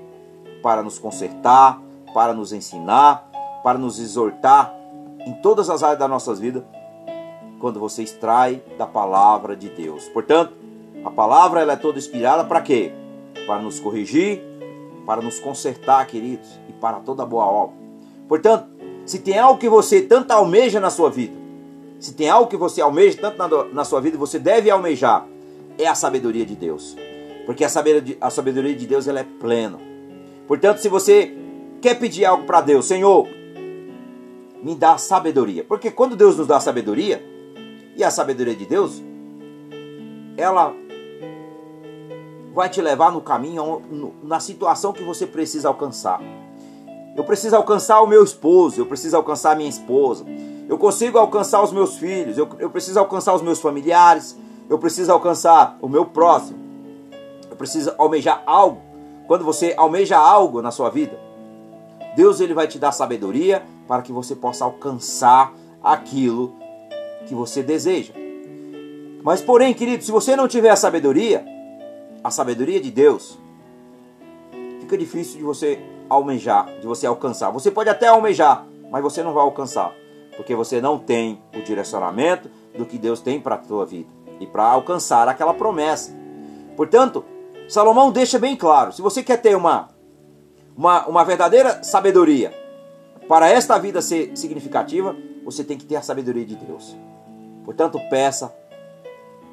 para 0.62 0.82
nos 0.82 0.98
consertar, 0.98 1.80
para 2.14 2.32
nos 2.32 2.52
ensinar, 2.52 3.28
para 3.62 3.78
nos 3.78 3.98
exortar 3.98 4.74
em 5.26 5.32
todas 5.34 5.68
as 5.68 5.82
áreas 5.82 5.98
das 5.98 6.08
nossas 6.08 6.38
vidas 6.38 6.62
quando 7.60 7.80
você 7.80 8.02
extrai 8.02 8.62
da 8.78 8.86
palavra 8.86 9.56
de 9.56 9.68
Deus. 9.68 10.08
Portanto, 10.08 10.52
a 11.04 11.10
palavra 11.10 11.60
ela 11.60 11.72
é 11.72 11.76
toda 11.76 11.98
inspirada 11.98 12.44
para 12.44 12.60
quê? 12.60 12.92
Para 13.46 13.60
nos 13.60 13.80
corrigir, 13.80 14.42
para 15.04 15.22
nos 15.22 15.38
consertar, 15.38 16.06
queridos, 16.06 16.60
e 16.68 16.72
para 16.72 17.00
toda 17.00 17.24
boa 17.24 17.44
obra. 17.44 17.76
Portanto, 18.28 18.68
se 19.04 19.20
tem 19.20 19.38
algo 19.38 19.58
que 19.58 19.68
você 19.68 20.02
tanto 20.02 20.32
almeja 20.32 20.80
na 20.80 20.90
sua 20.90 21.10
vida, 21.10 21.34
se 21.98 22.14
tem 22.14 22.28
algo 22.28 22.48
que 22.48 22.56
você 22.56 22.80
almeja 22.80 23.18
tanto 23.18 23.38
na, 23.38 23.64
na 23.64 23.84
sua 23.84 24.00
vida, 24.00 24.18
você 24.18 24.38
deve 24.38 24.70
almejar, 24.70 25.26
é 25.78 25.86
a 25.86 25.94
sabedoria 25.94 26.44
de 26.44 26.54
Deus. 26.54 26.96
Porque 27.44 27.64
a 27.64 27.68
sabedoria, 27.68 28.16
a 28.20 28.30
sabedoria 28.30 28.74
de 28.74 28.86
Deus 28.86 29.06
ela 29.06 29.20
é 29.20 29.24
plena. 29.24 29.78
Portanto, 30.46 30.78
se 30.78 30.88
você 30.88 31.34
quer 31.80 31.98
pedir 31.98 32.24
algo 32.24 32.44
para 32.44 32.60
Deus, 32.60 32.86
Senhor, 32.86 33.28
me 34.62 34.74
dá 34.74 34.98
sabedoria. 34.98 35.64
Porque 35.64 35.90
quando 35.90 36.16
Deus 36.16 36.36
nos 36.36 36.46
dá 36.46 36.58
sabedoria, 36.60 37.22
e 37.96 38.04
a 38.04 38.10
sabedoria 38.10 38.54
de 38.54 38.66
Deus, 38.66 39.02
ela 40.36 40.74
vai 42.54 42.68
te 42.68 42.80
levar 42.80 43.10
no 43.10 43.20
caminho, 43.20 43.82
na 44.22 44.38
situação 44.38 44.92
que 44.92 45.02
você 45.02 45.26
precisa 45.26 45.68
alcançar. 45.68 46.20
Eu 47.16 47.24
preciso 47.24 47.56
alcançar 47.56 48.02
o 48.02 48.06
meu 48.06 48.22
esposo, 48.22 48.78
eu 48.78 48.86
preciso 48.86 49.16
alcançar 49.16 49.52
a 49.52 49.54
minha 49.54 49.70
esposa, 49.70 50.24
eu 50.68 50.76
consigo 50.76 51.16
alcançar 51.16 51.62
os 51.62 51.72
meus 51.72 51.96
filhos, 51.96 52.36
eu, 52.36 52.46
eu 52.58 52.68
preciso 52.68 52.98
alcançar 52.98 53.34
os 53.34 53.40
meus 53.40 53.58
familiares, 53.58 54.36
eu 54.68 54.78
preciso 54.78 55.10
alcançar 55.10 55.78
o 55.80 55.88
meu 55.88 56.04
próximo, 56.04 56.58
eu 57.50 57.56
preciso 57.56 57.94
almejar 57.96 58.42
algo. 58.44 58.82
Quando 59.26 59.44
você 59.44 59.74
almeja 59.76 60.18
algo 60.18 60.60
na 60.60 60.70
sua 60.70 60.90
vida, 60.90 61.18
Deus 62.14 62.38
ele 62.40 62.52
vai 62.52 62.68
te 62.68 62.78
dar 62.78 62.92
sabedoria 62.92 63.62
para 63.88 64.02
que 64.02 64.12
você 64.12 64.36
possa 64.36 64.64
alcançar 64.64 65.54
aquilo 65.82 66.54
que 67.26 67.34
você 67.34 67.62
deseja. 67.62 68.12
Mas 69.22 69.40
porém, 69.40 69.72
querido, 69.72 70.04
se 70.04 70.12
você 70.12 70.36
não 70.36 70.46
tiver 70.46 70.70
a 70.70 70.76
sabedoria, 70.76 71.44
a 72.22 72.30
sabedoria 72.30 72.80
de 72.80 72.90
Deus, 72.90 73.38
fica 74.80 74.98
difícil 74.98 75.38
de 75.38 75.42
você 75.42 75.80
almejar, 76.08 76.66
de 76.80 76.86
você 76.86 77.06
alcançar. 77.06 77.50
Você 77.50 77.70
pode 77.70 77.88
até 77.88 78.08
almejar, 78.08 78.66
mas 78.90 79.02
você 79.02 79.22
não 79.22 79.32
vai 79.32 79.42
alcançar, 79.42 79.92
porque 80.36 80.54
você 80.54 80.80
não 80.80 80.98
tem 80.98 81.42
o 81.54 81.62
direcionamento 81.62 82.50
do 82.76 82.84
que 82.84 82.98
Deus 82.98 83.20
tem 83.20 83.40
para 83.40 83.56
a 83.56 83.58
tua 83.58 83.84
vida 83.84 84.08
e 84.40 84.46
para 84.46 84.64
alcançar 84.64 85.28
aquela 85.28 85.54
promessa. 85.54 86.14
Portanto, 86.76 87.24
Salomão 87.68 88.10
deixa 88.10 88.38
bem 88.38 88.56
claro: 88.56 88.92
se 88.92 89.02
você 89.02 89.22
quer 89.22 89.40
ter 89.40 89.56
uma, 89.56 89.88
uma, 90.76 91.06
uma 91.06 91.24
verdadeira 91.24 91.82
sabedoria 91.82 92.52
para 93.28 93.48
esta 93.48 93.78
vida 93.78 94.00
ser 94.00 94.36
significativa, 94.36 95.16
você 95.44 95.64
tem 95.64 95.76
que 95.76 95.84
ter 95.84 95.96
a 95.96 96.02
sabedoria 96.02 96.44
de 96.44 96.56
Deus. 96.56 96.96
Portanto, 97.64 98.00
peça 98.08 98.54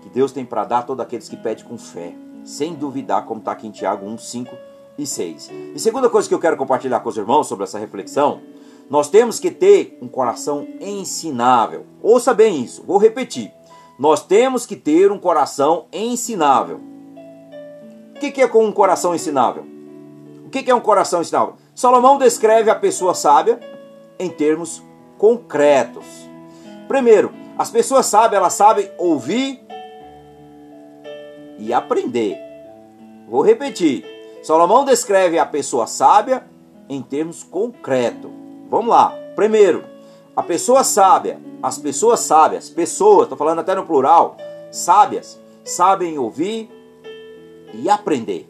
que 0.02 0.10
Deus 0.10 0.32
tem 0.32 0.46
para 0.46 0.66
dar 0.66 0.80
a 0.80 0.84
todos 0.84 1.04
aqueles 1.04 1.30
que 1.30 1.38
pedem 1.38 1.66
com 1.66 1.78
fé, 1.78 2.14
sem 2.44 2.76
duvidar, 2.76 3.26
como 3.26 3.40
está 3.40 3.54
aqui 3.54 3.68
em 3.68 3.72
Tiago 3.72 4.06
1, 4.06 4.18
5 4.18 4.73
e 4.98 5.06
6. 5.06 5.52
E 5.76 5.80
segunda 5.80 6.10
coisa 6.10 6.28
que 6.28 6.34
eu 6.34 6.40
quero 6.40 6.58
compartilhar 6.58 7.00
com 7.00 7.10
os 7.10 7.18
irmãos 7.18 7.48
sobre 7.48 7.64
essa 7.64 7.80
reflexão, 7.80 8.42
nós 8.90 9.10
temos 9.10 9.40
que 9.40 9.50
ter 9.50 9.98
um 10.02 10.08
coração 10.08 10.68
ensinável. 10.80 11.86
Ouça 12.02 12.34
bem 12.34 12.64
isso, 12.64 12.84
vou 12.84 12.98
repetir. 12.98 13.52
Nós 13.98 14.26
temos 14.26 14.66
que 14.66 14.76
ter 14.76 15.12
um 15.12 15.20
coração 15.20 15.86
ensinável. 15.92 16.80
O 18.16 18.20
que 18.20 18.42
é 18.42 18.48
com 18.48 18.66
um 18.66 18.72
coração 18.72 19.14
ensinável? 19.14 19.66
O 20.46 20.50
que 20.50 20.70
é 20.70 20.76
um 20.76 20.80
coração 20.80 21.22
ensinável? 21.22 21.56
Salomão 21.76 22.18
descreve 22.18 22.70
a 22.70 22.76
pessoa 22.76 23.14
sábia 23.14 23.60
em 24.20 24.30
termos 24.30 24.84
concretos. 25.18 26.06
Primeiro, 26.88 27.32
as 27.58 27.70
pessoas 27.70 28.06
sábias, 28.06 28.40
elas 28.40 28.54
sabem 28.54 28.90
ouvir 28.98 29.62
e 31.58 31.74
aprender. 31.74 32.38
Vou 33.28 33.42
repetir. 33.42 34.13
Salomão 34.44 34.84
descreve 34.84 35.40
a 35.40 35.46
pessoa 35.46 35.88
sábia 35.88 36.44
em 36.90 37.02
termos 37.02 37.44
concretos. 37.44 38.30
Vamos 38.70 38.88
lá. 38.88 39.18
Primeiro, 39.38 39.86
a 40.36 40.44
pessoa 40.44 40.84
sábia, 40.84 41.40
as 41.62 41.78
pessoas 41.78 42.20
sábias, 42.20 42.70
pessoas, 42.70 43.24
estou 43.24 43.38
falando 43.38 43.60
até 43.60 43.74
no 43.74 43.86
plural, 43.86 44.36
sábias, 44.70 45.40
sabem 45.64 46.18
ouvir 46.20 46.70
e 47.74 47.90
aprender. 47.90 48.50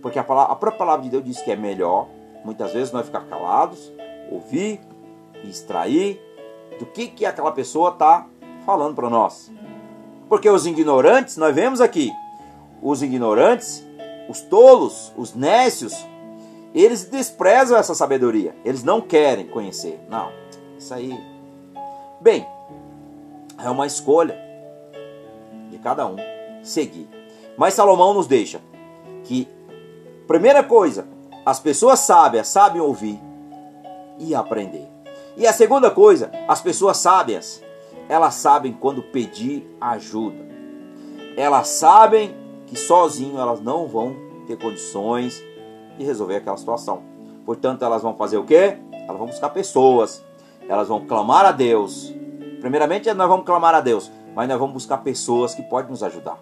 Porque 0.00 0.20
a, 0.20 0.24
palavra, 0.24 0.52
a 0.52 0.56
própria 0.56 0.78
palavra 0.78 1.02
de 1.02 1.10
Deus 1.10 1.24
diz 1.24 1.42
que 1.42 1.50
é 1.50 1.56
melhor, 1.56 2.06
muitas 2.44 2.72
vezes, 2.72 2.92
nós 2.92 3.06
ficar 3.06 3.22
calados, 3.22 3.92
ouvir 4.30 4.80
e 5.42 5.50
extrair 5.50 6.22
do 6.78 6.86
que, 6.86 7.08
que 7.08 7.26
aquela 7.26 7.50
pessoa 7.50 7.90
está 7.90 8.24
falando 8.64 8.94
para 8.94 9.10
nós. 9.10 9.50
Porque 10.28 10.48
os 10.48 10.64
ignorantes, 10.64 11.36
nós 11.36 11.52
vemos 11.52 11.80
aqui, 11.80 12.12
os 12.80 13.02
ignorantes, 13.02 13.84
os 14.28 14.40
tolos, 14.42 15.12
os 15.16 15.34
nécios, 15.34 16.06
eles 16.74 17.04
desprezam 17.04 17.76
essa 17.76 17.94
sabedoria. 17.94 18.54
Eles 18.64 18.82
não 18.82 19.00
querem 19.00 19.46
conhecer. 19.46 20.00
Não, 20.08 20.30
isso 20.78 20.94
aí. 20.94 21.18
Bem, 22.20 22.46
é 23.58 23.68
uma 23.68 23.86
escolha 23.86 24.38
de 25.70 25.78
cada 25.78 26.06
um 26.06 26.16
seguir. 26.62 27.08
Mas 27.56 27.74
Salomão 27.74 28.14
nos 28.14 28.26
deixa 28.26 28.60
que, 29.24 29.48
primeira 30.26 30.62
coisa, 30.62 31.06
as 31.44 31.58
pessoas 31.58 32.00
sábias 32.00 32.48
sabem 32.48 32.80
ouvir 32.80 33.18
e 34.18 34.34
aprender. 34.34 34.88
E 35.36 35.46
a 35.46 35.52
segunda 35.52 35.90
coisa, 35.90 36.30
as 36.46 36.60
pessoas 36.60 36.98
sábias, 36.98 37.62
elas 38.08 38.34
sabem 38.34 38.72
quando 38.72 39.02
pedir 39.02 39.66
ajuda. 39.80 40.48
Elas 41.36 41.68
sabem 41.68 42.34
que 42.70 42.78
sozinho 42.78 43.36
elas 43.36 43.60
não 43.60 43.88
vão 43.88 44.14
ter 44.46 44.56
condições 44.56 45.42
de 45.98 46.04
resolver 46.04 46.36
aquela 46.36 46.56
situação. 46.56 47.02
Portanto, 47.44 47.84
elas 47.84 48.00
vão 48.00 48.14
fazer 48.14 48.38
o 48.38 48.44
quê? 48.44 48.78
Elas 48.92 49.18
vão 49.18 49.26
buscar 49.26 49.50
pessoas. 49.50 50.24
Elas 50.68 50.86
vão 50.86 51.04
clamar 51.04 51.44
a 51.44 51.50
Deus. 51.50 52.14
Primeiramente, 52.60 53.12
nós 53.12 53.28
vamos 53.28 53.44
clamar 53.44 53.74
a 53.74 53.80
Deus, 53.80 54.08
mas 54.36 54.48
nós 54.48 54.56
vamos 54.56 54.74
buscar 54.74 54.98
pessoas 54.98 55.52
que 55.52 55.62
podem 55.62 55.90
nos 55.90 56.02
ajudar. 56.04 56.38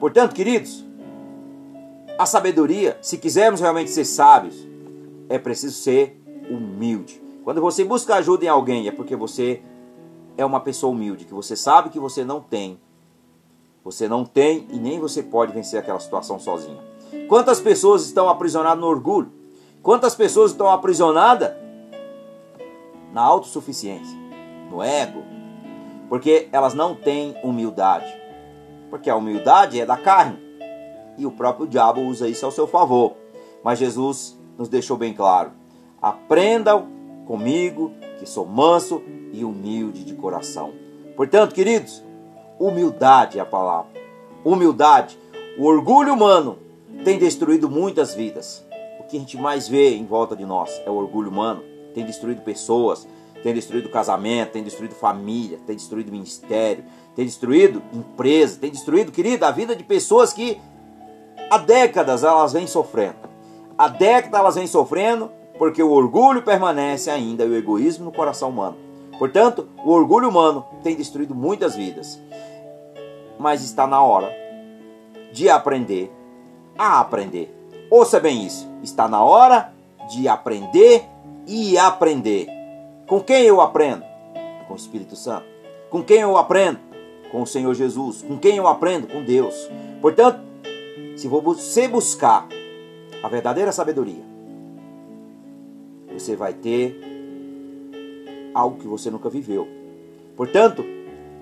Portanto, 0.00 0.34
queridos, 0.34 0.86
a 2.18 2.24
sabedoria, 2.24 2.96
se 3.02 3.18
quisermos 3.18 3.60
realmente 3.60 3.90
ser 3.90 4.06
sábios, 4.06 4.66
é 5.28 5.38
preciso 5.38 5.76
ser 5.76 6.18
humilde. 6.48 7.22
Quando 7.44 7.60
você 7.60 7.84
busca 7.84 8.14
ajuda 8.14 8.46
em 8.46 8.48
alguém, 8.48 8.88
é 8.88 8.90
porque 8.90 9.14
você 9.14 9.60
é 10.38 10.44
uma 10.46 10.60
pessoa 10.60 10.92
humilde, 10.92 11.26
que 11.26 11.34
você 11.34 11.54
sabe 11.54 11.90
que 11.90 12.00
você 12.00 12.24
não 12.24 12.40
tem. 12.40 12.80
Você 13.88 14.06
não 14.06 14.22
tem 14.22 14.66
e 14.70 14.76
nem 14.76 15.00
você 15.00 15.22
pode 15.22 15.50
vencer 15.50 15.80
aquela 15.80 15.98
situação 15.98 16.38
sozinho. 16.38 16.76
Quantas 17.26 17.58
pessoas 17.58 18.04
estão 18.04 18.28
aprisionadas 18.28 18.78
no 18.78 18.86
orgulho? 18.86 19.32
Quantas 19.82 20.14
pessoas 20.14 20.50
estão 20.50 20.68
aprisionadas 20.68 21.54
na 23.14 23.22
autossuficiência, 23.22 24.14
no 24.70 24.82
ego? 24.82 25.22
Porque 26.06 26.50
elas 26.52 26.74
não 26.74 26.94
têm 26.94 27.34
humildade. 27.42 28.14
Porque 28.90 29.08
a 29.08 29.16
humildade 29.16 29.80
é 29.80 29.86
da 29.86 29.96
carne. 29.96 30.38
E 31.16 31.24
o 31.24 31.30
próprio 31.30 31.66
diabo 31.66 32.02
usa 32.02 32.28
isso 32.28 32.44
ao 32.44 32.52
seu 32.52 32.66
favor. 32.66 33.14
Mas 33.64 33.78
Jesus 33.78 34.38
nos 34.58 34.68
deixou 34.68 34.98
bem 34.98 35.14
claro: 35.14 35.52
aprendam 36.02 36.88
comigo, 37.26 37.90
que 38.18 38.26
sou 38.26 38.44
manso 38.44 39.02
e 39.32 39.42
humilde 39.46 40.04
de 40.04 40.12
coração. 40.14 40.74
Portanto, 41.16 41.54
queridos, 41.54 42.06
humildade 42.58 43.38
é 43.38 43.42
a 43.42 43.46
palavra. 43.46 43.90
Humildade. 44.44 45.18
O 45.58 45.64
orgulho 45.64 46.14
humano 46.14 46.58
tem 47.04 47.18
destruído 47.18 47.68
muitas 47.68 48.14
vidas. 48.14 48.64
O 49.00 49.04
que 49.04 49.16
a 49.16 49.20
gente 49.20 49.36
mais 49.36 49.68
vê 49.68 49.94
em 49.94 50.04
volta 50.04 50.36
de 50.36 50.44
nós 50.44 50.80
é 50.84 50.90
o 50.90 50.94
orgulho 50.94 51.30
humano. 51.30 51.62
Tem 51.94 52.04
destruído 52.04 52.42
pessoas, 52.42 53.08
tem 53.42 53.54
destruído 53.54 53.88
casamento, 53.88 54.52
tem 54.52 54.62
destruído 54.62 54.94
família, 54.94 55.58
tem 55.66 55.76
destruído 55.76 56.12
ministério, 56.12 56.84
tem 57.14 57.24
destruído 57.24 57.82
empresa, 57.92 58.58
tem 58.60 58.70
destruído, 58.70 59.10
querido, 59.10 59.44
a 59.44 59.50
vida 59.50 59.74
de 59.74 59.82
pessoas 59.82 60.32
que 60.32 60.60
há 61.50 61.58
décadas 61.58 62.22
elas 62.22 62.52
vêm 62.52 62.66
sofrendo. 62.66 63.16
Há 63.76 63.88
décadas 63.88 64.40
elas 64.40 64.54
vêm 64.56 64.66
sofrendo 64.66 65.30
porque 65.58 65.82
o 65.82 65.90
orgulho 65.90 66.42
permanece 66.42 67.10
ainda 67.10 67.44
e 67.44 67.48
o 67.48 67.56
egoísmo 67.56 68.04
no 68.04 68.12
coração 68.12 68.50
humano. 68.50 68.76
Portanto, 69.18 69.68
o 69.84 69.90
orgulho 69.90 70.28
humano 70.28 70.64
tem 70.82 70.94
destruído 70.94 71.34
muitas 71.34 71.74
vidas. 71.74 72.20
Mas 73.38 73.62
está 73.62 73.86
na 73.86 74.02
hora 74.02 74.30
de 75.32 75.48
aprender 75.48 76.10
a 76.78 77.00
aprender. 77.00 77.52
Ouça 77.90 78.20
bem 78.20 78.46
isso. 78.46 78.68
Está 78.82 79.08
na 79.08 79.22
hora 79.22 79.72
de 80.08 80.28
aprender 80.28 81.04
e 81.46 81.76
aprender. 81.76 82.46
Com 83.06 83.20
quem 83.20 83.44
eu 83.44 83.60
aprendo? 83.60 84.04
Com 84.66 84.74
o 84.74 84.76
Espírito 84.76 85.16
Santo. 85.16 85.46
Com 85.90 86.02
quem 86.02 86.20
eu 86.20 86.36
aprendo? 86.36 86.78
Com 87.32 87.42
o 87.42 87.46
Senhor 87.46 87.74
Jesus. 87.74 88.22
Com 88.22 88.38
quem 88.38 88.56
eu 88.56 88.66
aprendo? 88.66 89.08
Com 89.08 89.24
Deus. 89.24 89.68
Portanto, 90.00 90.40
se 91.16 91.26
você 91.26 91.88
buscar 91.88 92.46
a 93.22 93.28
verdadeira 93.28 93.72
sabedoria, 93.72 94.22
você 96.12 96.36
vai 96.36 96.52
ter 96.52 97.00
algo 98.54 98.78
que 98.78 98.86
você 98.86 99.10
nunca 99.10 99.28
viveu. 99.28 99.66
Portanto, 100.36 100.84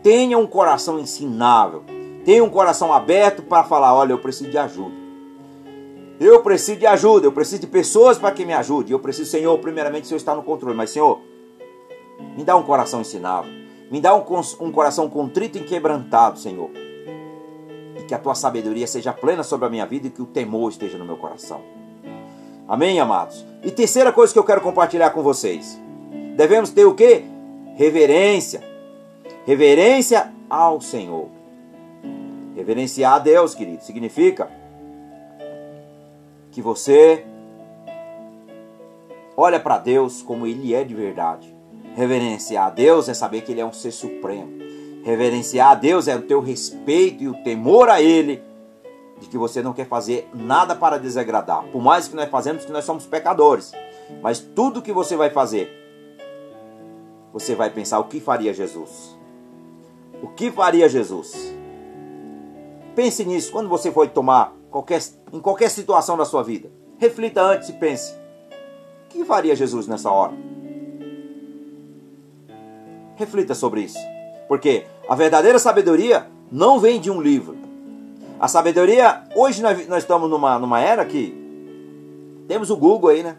tenha 0.06 0.38
um 0.38 0.46
coração 0.46 1.00
ensinável, 1.00 1.82
tenha 2.24 2.44
um 2.44 2.48
coração 2.48 2.92
aberto 2.92 3.42
para 3.42 3.64
falar: 3.64 3.92
olha, 3.92 4.12
eu 4.12 4.18
preciso 4.18 4.48
de 4.48 4.56
ajuda. 4.56 4.94
Eu 6.20 6.40
preciso 6.42 6.78
de 6.78 6.86
ajuda, 6.86 7.26
eu 7.26 7.32
preciso 7.32 7.62
de 7.62 7.66
pessoas 7.66 8.16
para 8.16 8.30
que 8.30 8.44
me 8.44 8.52
ajudem. 8.52 8.92
Eu 8.92 9.00
preciso, 9.00 9.28
Senhor, 9.28 9.58
primeiramente, 9.58 10.04
o 10.04 10.06
Senhor 10.06 10.18
está 10.18 10.32
no 10.32 10.44
controle, 10.44 10.76
mas, 10.76 10.90
Senhor, 10.90 11.20
me 12.36 12.44
dá 12.44 12.56
um 12.56 12.62
coração 12.62 13.00
ensinável, 13.00 13.50
me 13.90 14.00
dá 14.00 14.14
um, 14.14 14.22
um 14.60 14.70
coração 14.70 15.10
contrito 15.10 15.58
e 15.58 15.64
quebrantado, 15.64 16.38
Senhor. 16.38 16.70
E 17.96 18.04
que 18.04 18.14
a 18.14 18.18
tua 18.18 18.36
sabedoria 18.36 18.86
seja 18.86 19.12
plena 19.12 19.42
sobre 19.42 19.66
a 19.66 19.70
minha 19.70 19.86
vida 19.86 20.06
e 20.06 20.10
que 20.10 20.22
o 20.22 20.26
temor 20.26 20.70
esteja 20.70 20.96
no 20.96 21.04
meu 21.04 21.16
coração. 21.16 21.62
Amém, 22.68 23.00
amados? 23.00 23.44
E 23.64 23.72
terceira 23.72 24.12
coisa 24.12 24.32
que 24.32 24.38
eu 24.38 24.44
quero 24.44 24.60
compartilhar 24.60 25.10
com 25.10 25.22
vocês. 25.24 25.76
Devemos 26.36 26.70
ter 26.70 26.84
o 26.84 26.94
que? 26.94 27.24
Reverência. 27.74 28.75
Reverência 29.46 30.32
ao 30.50 30.80
Senhor. 30.80 31.28
Reverenciar 32.56 33.14
a 33.14 33.18
Deus, 33.20 33.54
querido, 33.54 33.80
significa 33.84 34.50
que 36.50 36.60
você 36.60 37.24
olha 39.36 39.60
para 39.60 39.78
Deus 39.78 40.20
como 40.20 40.48
Ele 40.48 40.74
é 40.74 40.82
de 40.82 40.96
verdade. 40.96 41.54
Reverenciar 41.94 42.66
a 42.66 42.70
Deus 42.70 43.08
é 43.08 43.14
saber 43.14 43.42
que 43.42 43.52
Ele 43.52 43.60
é 43.60 43.64
um 43.64 43.72
ser 43.72 43.92
supremo. 43.92 44.50
Reverenciar 45.04 45.70
a 45.70 45.74
Deus 45.76 46.08
é 46.08 46.16
o 46.16 46.22
teu 46.22 46.40
respeito 46.40 47.22
e 47.22 47.28
o 47.28 47.44
temor 47.44 47.88
a 47.88 48.02
Ele 48.02 48.42
de 49.20 49.28
que 49.28 49.38
você 49.38 49.62
não 49.62 49.72
quer 49.72 49.86
fazer 49.86 50.28
nada 50.34 50.74
para 50.74 50.98
desagradar. 50.98 51.62
Por 51.70 51.80
mais 51.80 52.08
que 52.08 52.16
nós 52.16 52.28
fazemos 52.28 52.64
que 52.64 52.72
nós 52.72 52.84
somos 52.84 53.06
pecadores, 53.06 53.72
mas 54.20 54.40
tudo 54.40 54.82
que 54.82 54.92
você 54.92 55.14
vai 55.14 55.30
fazer, 55.30 55.70
você 57.32 57.54
vai 57.54 57.70
pensar 57.70 58.00
o 58.00 58.04
que 58.04 58.18
faria 58.18 58.52
Jesus. 58.52 59.15
O 60.22 60.28
que 60.28 60.50
faria 60.50 60.88
Jesus? 60.88 61.54
Pense 62.94 63.24
nisso 63.24 63.52
quando 63.52 63.68
você 63.68 63.92
for 63.92 64.08
tomar 64.08 64.54
qualquer, 64.70 65.00
em 65.32 65.40
qualquer 65.40 65.70
situação 65.70 66.16
da 66.16 66.24
sua 66.24 66.42
vida. 66.42 66.70
Reflita 66.98 67.42
antes 67.42 67.68
e 67.68 67.72
pense: 67.74 68.12
o 68.12 69.08
que 69.10 69.24
faria 69.24 69.54
Jesus 69.54 69.86
nessa 69.86 70.10
hora? 70.10 70.32
Reflita 73.16 73.54
sobre 73.54 73.82
isso. 73.82 73.98
Porque 74.48 74.86
a 75.08 75.14
verdadeira 75.14 75.58
sabedoria 75.58 76.30
não 76.50 76.78
vem 76.78 77.00
de 77.00 77.10
um 77.10 77.20
livro. 77.20 77.56
A 78.38 78.48
sabedoria, 78.48 79.24
hoje 79.34 79.62
nós, 79.62 79.86
nós 79.88 80.02
estamos 80.02 80.28
numa, 80.28 80.58
numa 80.58 80.80
era 80.80 81.04
que 81.04 81.34
temos 82.46 82.70
o 82.70 82.76
Google 82.76 83.10
aí, 83.10 83.22
né? 83.22 83.36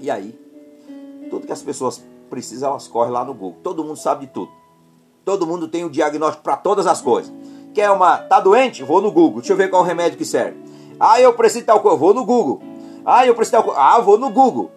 E 0.00 0.10
aí? 0.10 0.38
Tudo 1.30 1.46
que 1.46 1.52
as 1.52 1.62
pessoas 1.62 2.04
precisam, 2.28 2.70
elas 2.70 2.88
correm 2.88 3.12
lá 3.12 3.24
no 3.24 3.32
Google. 3.32 3.60
Todo 3.62 3.84
mundo 3.84 3.96
sabe 3.96 4.26
de 4.26 4.32
tudo. 4.32 4.50
Todo 5.26 5.44
mundo 5.44 5.66
tem 5.66 5.82
o 5.82 5.88
um 5.88 5.90
diagnóstico 5.90 6.44
para 6.44 6.56
todas 6.56 6.86
as 6.86 7.02
coisas. 7.02 7.34
Quer 7.74 7.90
uma. 7.90 8.16
Tá 8.16 8.38
doente? 8.38 8.84
Vou 8.84 9.02
no 9.02 9.10
Google. 9.10 9.40
Deixa 9.40 9.54
eu 9.54 9.56
ver 9.56 9.68
qual 9.68 9.82
o 9.82 9.84
remédio 9.84 10.16
que 10.16 10.24
serve. 10.24 10.56
Ah, 11.00 11.20
eu 11.20 11.34
preciso 11.34 11.62
de 11.62 11.66
tal 11.66 11.80
coisa. 11.80 11.96
Vou 11.96 12.14
no 12.14 12.24
Google. 12.24 12.62
Ah, 13.04 13.26
eu 13.26 13.34
preciso 13.34 13.56
de 13.56 13.64
tal 13.64 13.74
coisa. 13.74 13.80
Ah, 13.80 13.98
vou 13.98 14.16
no 14.16 14.30
Google. 14.30 14.70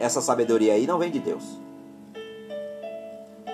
Essa 0.00 0.22
sabedoria 0.22 0.72
aí 0.72 0.86
não 0.86 0.98
vem 0.98 1.10
de 1.10 1.18
Deus. 1.18 1.44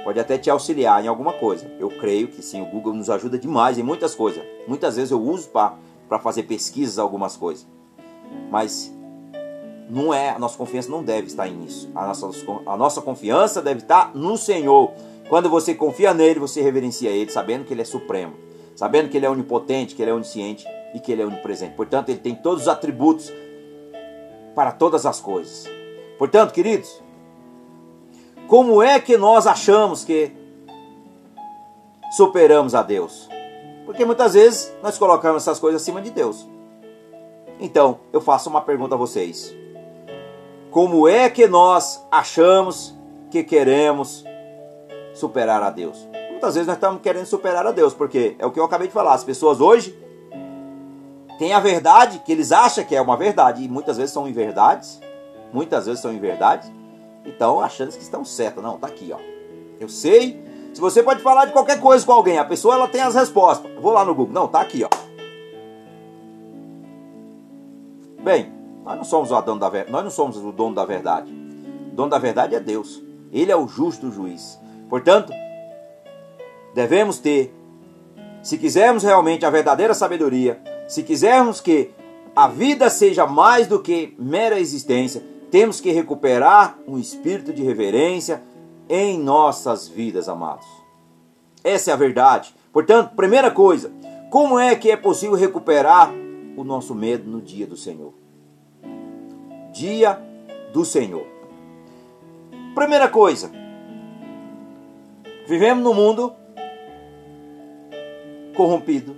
Pode 0.05 0.21
até 0.21 0.38
te 0.38 0.49
auxiliar 0.49 1.05
em 1.05 1.09
alguma 1.09 1.33
coisa. 1.33 1.69
Eu 1.81 1.88
creio 1.88 2.28
que 2.28 2.40
sim, 2.40 2.62
o 2.62 2.66
Google 2.66 2.95
nos 2.95 3.11
ajuda 3.11 3.37
demais 3.37 3.78
em 3.78 3.83
muitas 3.83 4.14
coisas. 4.14 4.40
Muitas 4.69 4.95
vezes 4.95 5.11
eu 5.11 5.21
uso 5.21 5.49
para 5.49 6.21
fazer 6.21 6.45
pesquisas 6.45 6.97
algumas 6.97 7.37
coisas. 7.37 7.66
Mas 8.52 8.96
não 9.88 10.12
é, 10.12 10.31
a 10.31 10.38
nossa 10.38 10.59
confiança 10.59 10.90
não 10.90 11.02
deve 11.02 11.28
estar 11.28 11.49
nisso. 11.49 11.90
A 11.95 12.07
nossa, 12.07 12.31
a 12.66 12.76
nossa 12.76 13.00
confiança 13.00 13.62
deve 13.62 13.81
estar 13.81 14.14
no 14.14 14.37
Senhor. 14.37 14.93
Quando 15.28 15.49
você 15.49 15.75
confia 15.75 16.12
nele, 16.12 16.40
você 16.40 16.61
reverencia 16.61 17.11
ele, 17.11 17.31
sabendo 17.31 17.64
que 17.64 17.73
ele 17.73 17.83
é 17.83 17.85
supremo, 17.85 18.35
sabendo 18.75 19.09
que 19.09 19.16
ele 19.16 19.26
é 19.26 19.31
onipotente, 19.31 19.95
que 19.95 20.02
ele 20.02 20.11
é 20.11 20.14
onisciente 20.14 20.66
e 20.95 21.00
que 21.00 21.12
ele 21.12 21.23
é 21.23 21.26
onipresente. 21.26 21.75
Portanto, 21.75 22.09
ele 22.09 22.19
tem 22.19 22.35
todos 22.35 22.62
os 22.62 22.69
atributos 22.69 23.33
para 24.55 24.73
todas 24.73 25.07
as 25.07 25.21
coisas. 25.21 25.69
Portanto, 26.19 26.52
queridos, 26.52 27.02
como 28.49 28.83
é 28.83 28.99
que 29.00 29.16
nós 29.16 29.47
achamos 29.47 30.05
que 30.05 30.33
superamos 32.16 32.75
a 32.75 32.83
Deus? 32.83 33.28
Porque 33.85 34.05
muitas 34.05 34.35
vezes 34.35 34.73
nós 34.83 34.99
colocamos 34.99 35.43
essas 35.43 35.59
coisas 35.59 35.83
acima 35.83 36.00
de 36.00 36.11
Deus. 36.11 36.49
Então, 37.61 38.00
eu 38.12 38.21
faço 38.21 38.49
uma 38.49 38.61
pergunta 38.61 38.95
a 38.95 38.99
vocês. 38.99 39.55
Como 40.76 41.09
é 41.09 41.30
que 41.30 41.49
nós 41.49 42.06
achamos 42.11 42.94
que 43.31 43.42
queremos 43.42 44.22
superar 45.14 45.62
a 45.62 45.70
Deus? 45.70 46.07
Muitas 46.31 46.53
vezes 46.53 46.66
nós 46.66 46.77
estamos 46.77 47.01
querendo 47.01 47.24
superar 47.24 47.66
a 47.66 47.70
Deus, 47.70 47.94
porque 47.94 48.37
é 48.38 48.44
o 48.44 48.51
que 48.51 48.61
eu 48.61 48.64
acabei 48.64 48.87
de 48.87 48.92
falar. 48.92 49.14
As 49.14 49.24
pessoas 49.24 49.59
hoje 49.59 49.98
têm 51.38 51.55
a 51.55 51.61
verdade 51.61 52.18
que 52.18 52.31
eles 52.31 52.53
acham 52.53 52.85
que 52.85 52.94
é 52.94 53.01
uma 53.01 53.16
verdade, 53.16 53.64
e 53.64 53.68
muitas 53.70 53.96
vezes 53.96 54.12
são 54.12 54.29
inverdades. 54.29 55.01
Muitas 55.51 55.87
vezes 55.87 56.03
são 56.03 56.12
inverdades. 56.12 56.70
Então, 57.24 57.59
achando 57.62 57.92
que 57.92 58.03
estão 58.03 58.22
certas. 58.22 58.62
Não, 58.62 58.77
tá 58.77 58.88
aqui, 58.88 59.11
ó. 59.14 59.18
Eu 59.81 59.88
sei. 59.88 60.44
Se 60.74 60.81
você 60.83 61.03
pode 61.03 61.22
falar 61.22 61.46
de 61.46 61.53
qualquer 61.53 61.81
coisa 61.81 62.05
com 62.05 62.12
alguém, 62.12 62.37
a 62.37 62.44
pessoa 62.44 62.74
ela 62.74 62.87
tem 62.87 63.01
as 63.01 63.14
respostas. 63.14 63.72
vou 63.81 63.92
lá 63.92 64.05
no 64.05 64.14
Google. 64.14 64.35
Não, 64.35 64.46
tá 64.46 64.61
aqui, 64.61 64.85
ó. 64.85 64.90
Bem, 68.22 68.56
nós 68.87 68.96
não 68.96 69.05
somos 69.05 69.33
o 69.33 69.40
dono 69.42 69.59
da 69.59 69.68
verdade. 69.68 69.90
Nós 69.90 70.05
não 70.05 70.11
somos 70.12 70.37
o 70.37 70.53
dono 70.53 70.75
da 70.77 70.85
verdade. 70.85 71.33
O 71.90 71.96
dono 71.96 72.09
da 72.09 72.18
verdade 72.18 72.55
é 72.55 72.61
Deus. 72.61 73.03
Ele 73.33 73.51
é 73.51 73.57
o 73.57 73.66
justo 73.66 74.12
juiz. 74.12 74.61
Portanto, 74.88 75.33
devemos 76.72 77.18
ter, 77.18 77.53
se 78.44 78.57
quisermos 78.57 79.03
realmente 79.03 79.44
a 79.44 79.51
verdadeira 79.51 79.92
sabedoria, 79.92 80.62
se 80.87 81.03
quisermos 81.03 81.61
que 81.61 81.90
a 82.37 82.46
vida 82.46 82.88
seja 82.88 83.27
mais 83.27 83.66
do 83.66 83.83
que 83.83 84.14
mera 84.20 84.61
existência, 84.61 85.20
temos 85.51 85.81
que 85.81 85.90
recuperar 85.90 86.79
um 86.87 86.96
espírito 86.96 87.53
de 87.53 87.64
reverência 87.64 88.40
em 88.88 89.18
nossas 89.18 89.88
vidas, 89.88 90.29
amados. 90.29 90.66
Essa 91.64 91.90
é 91.90 91.94
a 91.94 91.96
verdade. 91.96 92.55
Portanto, 92.72 93.16
primeira 93.16 93.51
coisa, 93.51 93.90
como 94.31 94.61
é 94.61 94.77
que 94.77 94.92
é 94.92 94.96
possível 94.96 95.35
recuperar 95.35 96.12
o 96.57 96.62
nosso 96.62 96.94
medo 96.94 97.29
no 97.29 97.40
dia 97.40 97.66
do 97.66 97.77
Senhor? 97.77 98.26
Dia 99.77 100.19
do 100.73 100.87
Senhor. 100.87 101.27
Primeira 102.75 103.09
coisa, 103.09 103.51
vivemos 105.47 105.85
num 105.85 105.93
mundo 105.93 106.33
corrompido, 108.57 109.15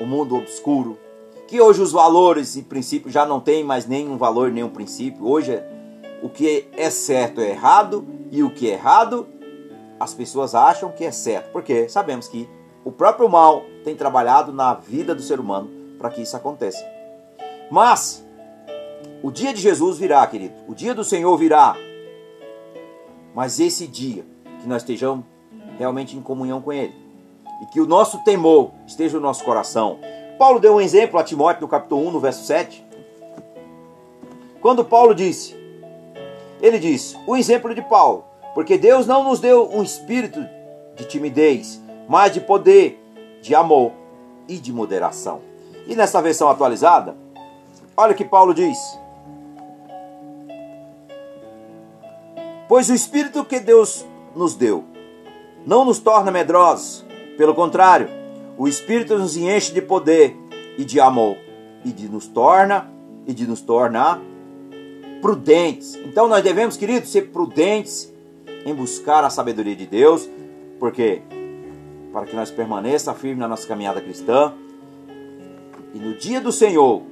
um 0.00 0.06
mundo 0.06 0.36
obscuro, 0.36 0.98
que 1.46 1.60
hoje 1.60 1.82
os 1.82 1.92
valores 1.92 2.56
e 2.56 2.62
princípios 2.62 3.12
já 3.12 3.26
não 3.26 3.40
têm 3.40 3.62
mais 3.62 3.86
nenhum 3.86 4.16
valor, 4.16 4.50
nenhum 4.50 4.70
princípio. 4.70 5.28
Hoje 5.28 5.62
o 6.22 6.30
que 6.30 6.66
é 6.74 6.88
certo 6.88 7.42
é 7.42 7.50
errado 7.50 8.06
e 8.30 8.42
o 8.42 8.48
que 8.48 8.70
é 8.70 8.72
errado 8.72 9.28
as 9.98 10.14
pessoas 10.14 10.54
acham 10.54 10.92
que 10.92 11.04
é 11.04 11.10
certo, 11.10 11.52
porque 11.52 11.90
sabemos 11.90 12.26
que 12.26 12.48
o 12.82 12.90
próprio 12.90 13.28
mal 13.28 13.64
tem 13.84 13.94
trabalhado 13.94 14.50
na 14.50 14.72
vida 14.72 15.14
do 15.14 15.20
ser 15.20 15.38
humano 15.38 15.68
para 15.98 16.08
que 16.08 16.22
isso 16.22 16.34
aconteça. 16.34 16.82
Mas 17.70 18.24
o 19.22 19.30
dia 19.30 19.52
de 19.52 19.60
Jesus 19.60 19.98
virá, 19.98 20.26
querido. 20.26 20.54
O 20.66 20.74
dia 20.74 20.94
do 20.94 21.04
Senhor 21.04 21.36
virá. 21.36 21.76
Mas 23.34 23.60
esse 23.60 23.86
dia 23.86 24.24
que 24.60 24.68
nós 24.68 24.82
estejamos 24.82 25.24
realmente 25.78 26.16
em 26.16 26.20
comunhão 26.20 26.60
com 26.60 26.72
Ele 26.72 26.94
e 27.62 27.66
que 27.66 27.80
o 27.80 27.86
nosso 27.86 28.22
temor 28.24 28.72
esteja 28.86 29.16
no 29.16 29.22
nosso 29.22 29.44
coração, 29.44 29.98
Paulo 30.38 30.58
deu 30.58 30.74
um 30.74 30.80
exemplo 30.80 31.18
a 31.18 31.24
Timóteo 31.24 31.62
no 31.62 31.68
capítulo 31.68 32.08
1, 32.08 32.10
no 32.12 32.20
verso 32.20 32.44
7. 32.46 32.84
Quando 34.60 34.84
Paulo 34.84 35.14
disse, 35.14 35.54
ele 36.60 36.78
disse, 36.78 37.16
o 37.26 37.36
exemplo 37.36 37.74
de 37.74 37.82
Paulo, 37.82 38.24
porque 38.54 38.76
Deus 38.76 39.06
não 39.06 39.24
nos 39.24 39.40
deu 39.40 39.70
um 39.70 39.82
espírito 39.82 40.40
de 40.96 41.04
timidez, 41.04 41.80
mas 42.08 42.32
de 42.32 42.40
poder, 42.40 43.02
de 43.40 43.54
amor 43.54 43.92
e 44.48 44.58
de 44.58 44.72
moderação. 44.72 45.40
E 45.86 45.94
nessa 45.94 46.20
versão 46.20 46.48
atualizada, 46.48 47.16
olha 47.96 48.12
o 48.12 48.14
que 48.14 48.24
Paulo 48.24 48.52
diz. 48.52 48.99
Pois 52.70 52.88
o 52.88 52.94
espírito 52.94 53.44
que 53.44 53.58
Deus 53.58 54.06
nos 54.32 54.54
deu 54.54 54.84
não 55.66 55.84
nos 55.84 55.98
torna 55.98 56.30
medrosos, 56.30 57.04
pelo 57.36 57.52
contrário, 57.52 58.08
o 58.56 58.68
Espírito 58.68 59.18
nos 59.18 59.36
enche 59.36 59.72
de 59.72 59.82
poder 59.82 60.36
e 60.78 60.84
de 60.84 61.00
amor 61.00 61.36
e 61.84 61.90
de 61.90 62.08
nos 62.08 62.28
torna 62.28 62.88
e 63.26 63.34
de 63.34 63.44
nos 63.44 63.60
tornar 63.60 64.20
prudentes. 65.20 65.96
Então 65.96 66.28
nós 66.28 66.44
devemos, 66.44 66.76
queridos, 66.76 67.10
ser 67.10 67.30
prudentes 67.32 68.14
em 68.64 68.72
buscar 68.72 69.24
a 69.24 69.30
sabedoria 69.30 69.74
de 69.74 69.86
Deus, 69.86 70.30
porque 70.78 71.22
para 72.12 72.24
que 72.24 72.36
nós 72.36 72.52
permaneça 72.52 73.12
firme 73.14 73.40
na 73.40 73.48
nossa 73.48 73.66
caminhada 73.66 74.00
cristã 74.00 74.54
e 75.92 75.98
no 75.98 76.14
dia 76.14 76.40
do 76.40 76.52
Senhor 76.52 77.02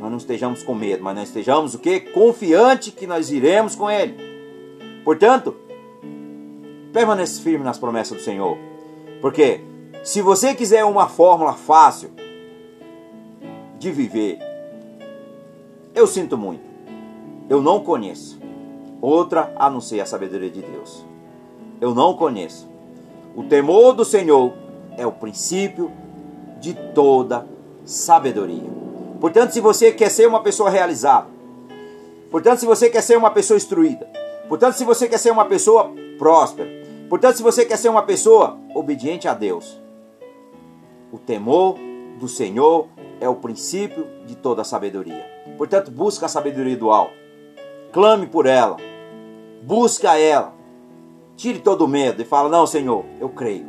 nós 0.00 0.10
não 0.10 0.16
estejamos 0.16 0.62
com 0.62 0.74
medo, 0.74 1.04
mas 1.04 1.14
nós 1.14 1.28
estejamos 1.28 1.74
o 1.74 1.78
que? 1.78 2.00
Confiante 2.00 2.90
que 2.90 3.06
nós 3.06 3.30
iremos 3.30 3.74
com 3.74 3.90
ele. 3.90 4.33
Portanto, 5.04 5.54
permaneça 6.92 7.42
firme 7.42 7.64
nas 7.64 7.78
promessas 7.78 8.16
do 8.16 8.22
Senhor. 8.22 8.56
Porque 9.20 9.60
se 10.02 10.22
você 10.22 10.54
quiser 10.54 10.84
uma 10.84 11.08
fórmula 11.08 11.52
fácil 11.52 12.10
de 13.78 13.90
viver, 13.92 14.38
eu 15.94 16.06
sinto 16.06 16.38
muito. 16.38 16.64
Eu 17.48 17.60
não 17.60 17.80
conheço 17.80 18.40
outra 19.00 19.52
a 19.56 19.68
não 19.68 19.80
ser 19.80 20.00
a 20.00 20.06
sabedoria 20.06 20.50
de 20.50 20.62
Deus. 20.62 21.04
Eu 21.80 21.94
não 21.94 22.14
conheço. 22.14 22.66
O 23.36 23.42
temor 23.42 23.92
do 23.92 24.04
Senhor 24.04 24.54
é 24.96 25.06
o 25.06 25.12
princípio 25.12 25.92
de 26.60 26.72
toda 26.94 27.46
sabedoria. 27.84 28.70
Portanto, 29.20 29.50
se 29.50 29.60
você 29.60 29.92
quer 29.92 30.10
ser 30.10 30.26
uma 30.26 30.42
pessoa 30.42 30.70
realizada, 30.70 31.26
portanto, 32.30 32.60
se 32.60 32.66
você 32.66 32.88
quer 32.88 33.02
ser 33.02 33.18
uma 33.18 33.30
pessoa 33.30 33.56
instruída, 33.56 34.08
portanto, 34.48 34.74
se 34.74 34.84
você 34.84 35.08
quer 35.08 35.18
ser 35.18 35.30
uma 35.30 35.44
pessoa 35.44 35.92
próspera, 36.18 36.68
portanto, 37.08 37.36
se 37.36 37.42
você 37.42 37.64
quer 37.64 37.76
ser 37.76 37.88
uma 37.88 38.02
pessoa 38.02 38.58
obediente 38.74 39.28
a 39.28 39.34
Deus, 39.34 39.80
o 41.12 41.18
temor 41.18 41.76
do 42.18 42.28
Senhor 42.28 42.88
é 43.20 43.28
o 43.28 43.36
princípio 43.36 44.06
de 44.26 44.34
toda 44.34 44.64
sabedoria. 44.64 45.24
Portanto, 45.56 45.90
busca 45.90 46.26
a 46.26 46.28
sabedoria 46.28 46.76
do 46.76 46.90
alto. 46.90 47.14
Clame 47.92 48.26
por 48.26 48.46
ela. 48.46 48.76
Busca 49.62 50.18
ela. 50.18 50.52
Tire 51.36 51.60
todo 51.60 51.84
o 51.84 51.88
medo 51.88 52.20
e 52.20 52.24
fala: 52.24 52.48
Não, 52.48 52.66
Senhor, 52.66 53.04
eu 53.20 53.28
creio. 53.28 53.66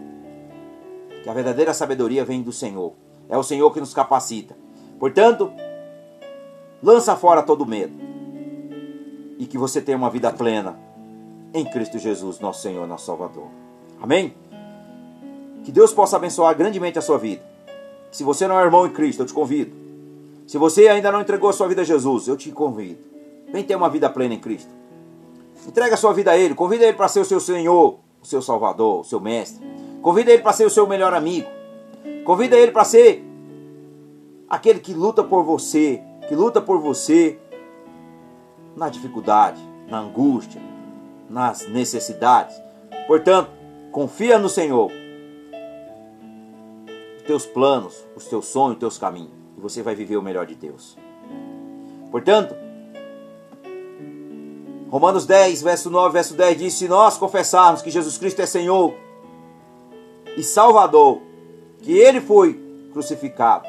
que 1.23 1.29
a 1.29 1.33
verdadeira 1.33 1.73
sabedoria 1.73 2.25
vem 2.25 2.41
do 2.41 2.51
Senhor. 2.51 2.93
É 3.29 3.37
o 3.37 3.43
Senhor 3.43 3.71
que 3.71 3.79
nos 3.79 3.93
capacita. 3.93 4.55
Portanto, 4.99 5.51
lança 6.81 7.15
fora 7.15 7.41
todo 7.43 7.65
medo. 7.65 8.04
E 9.37 9.45
que 9.45 9.57
você 9.57 9.81
tenha 9.81 9.97
uma 9.97 10.09
vida 10.09 10.31
plena 10.31 10.77
em 11.53 11.65
Cristo 11.65 11.97
Jesus, 11.97 12.39
nosso 12.39 12.61
Senhor, 12.61 12.87
nosso 12.87 13.05
Salvador. 13.05 13.47
Amém? 14.01 14.33
Que 15.63 15.71
Deus 15.71 15.93
possa 15.93 16.17
abençoar 16.17 16.55
grandemente 16.55 16.99
a 16.99 17.01
sua 17.01 17.17
vida. 17.17 17.41
Se 18.11 18.23
você 18.23 18.47
não 18.47 18.59
é 18.59 18.63
irmão 18.63 18.85
em 18.85 18.91
Cristo, 18.91 19.23
eu 19.23 19.25
te 19.25 19.33
convido. 19.33 19.75
Se 20.47 20.57
você 20.57 20.87
ainda 20.87 21.11
não 21.11 21.21
entregou 21.21 21.49
a 21.49 21.53
sua 21.53 21.67
vida 21.67 21.81
a 21.81 21.85
Jesus, 21.85 22.27
eu 22.27 22.37
te 22.37 22.51
convido. 22.51 22.99
Vem 23.51 23.63
ter 23.63 23.75
uma 23.75 23.89
vida 23.89 24.09
plena 24.09 24.35
em 24.35 24.39
Cristo. 24.39 24.69
Entrega 25.67 25.95
a 25.95 25.97
sua 25.97 26.13
vida 26.13 26.31
a 26.31 26.37
Ele. 26.37 26.53
Convida 26.53 26.85
Ele 26.85 26.95
para 26.95 27.07
ser 27.07 27.21
o 27.21 27.25
seu 27.25 27.39
Senhor, 27.39 27.99
o 28.21 28.25
seu 28.25 28.41
Salvador, 28.41 29.01
o 29.01 29.03
seu 29.03 29.19
Mestre. 29.19 29.65
Convida 30.01 30.31
Ele 30.31 30.43
para 30.43 30.53
ser 30.53 30.65
o 30.65 30.69
seu 30.69 30.85
melhor 30.85 31.13
amigo. 31.13 31.47
Convida 32.23 32.55
Ele 32.55 32.71
para 32.71 32.83
ser 32.83 33.25
aquele 34.47 34.79
que 34.79 34.93
luta 34.93 35.23
por 35.23 35.43
você, 35.43 36.01
que 36.27 36.35
luta 36.35 36.61
por 36.61 36.79
você 36.79 37.39
na 38.75 38.89
dificuldade, 38.89 39.61
na 39.87 39.99
angústia, 39.99 40.61
nas 41.29 41.67
necessidades. 41.67 42.55
Portanto, 43.07 43.49
confia 43.91 44.37
no 44.37 44.49
Senhor. 44.49 44.91
Os 47.17 47.23
teus 47.23 47.45
planos, 47.45 48.05
os 48.15 48.25
teus 48.25 48.45
sonhos, 48.47 48.73
os 48.73 48.79
teus 48.79 48.97
caminhos. 48.97 49.31
E 49.57 49.61
você 49.61 49.81
vai 49.81 49.95
viver 49.95 50.17
o 50.17 50.21
melhor 50.21 50.45
de 50.45 50.55
Deus. 50.55 50.97
Portanto, 52.11 52.55
Romanos 54.89 55.25
10, 55.25 55.61
verso 55.61 55.89
9, 55.89 56.13
verso 56.13 56.33
10 56.35 56.57
diz: 56.57 56.73
Se 56.73 56.87
nós 56.87 57.17
confessarmos 57.17 57.81
que 57.81 57.89
Jesus 57.89 58.17
Cristo 58.17 58.41
é 58.41 58.45
Senhor 58.45 58.93
e 60.37 60.43
Salvador, 60.43 61.21
que 61.81 61.97
Ele 61.97 62.21
foi 62.21 62.53
crucificado, 62.91 63.65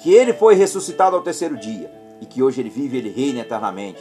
que 0.00 0.12
Ele 0.12 0.32
foi 0.32 0.54
ressuscitado 0.54 1.16
ao 1.16 1.22
terceiro 1.22 1.56
dia 1.56 1.97
e 2.20 2.26
que 2.26 2.42
hoje 2.42 2.60
Ele 2.60 2.70
vive, 2.70 2.98
Ele 2.98 3.10
reina 3.10 3.40
eternamente, 3.40 4.00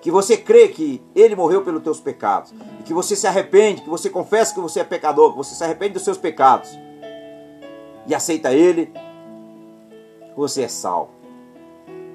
que 0.00 0.10
você 0.10 0.36
crê 0.36 0.68
que 0.68 1.02
Ele 1.14 1.34
morreu 1.34 1.62
pelos 1.62 1.82
teus 1.82 2.00
pecados 2.00 2.52
e 2.80 2.82
que 2.82 2.92
você 2.92 3.16
se 3.16 3.26
arrepende, 3.26 3.82
que 3.82 3.88
você 3.88 4.10
confessa 4.10 4.54
que 4.54 4.60
você 4.60 4.80
é 4.80 4.84
pecador, 4.84 5.30
que 5.30 5.36
você 5.36 5.54
se 5.54 5.64
arrepende 5.64 5.94
dos 5.94 6.02
seus 6.02 6.18
pecados 6.18 6.70
e 8.06 8.14
aceita 8.14 8.52
Ele, 8.52 8.92
você 10.36 10.62
é 10.62 10.68
salvo. 10.68 11.10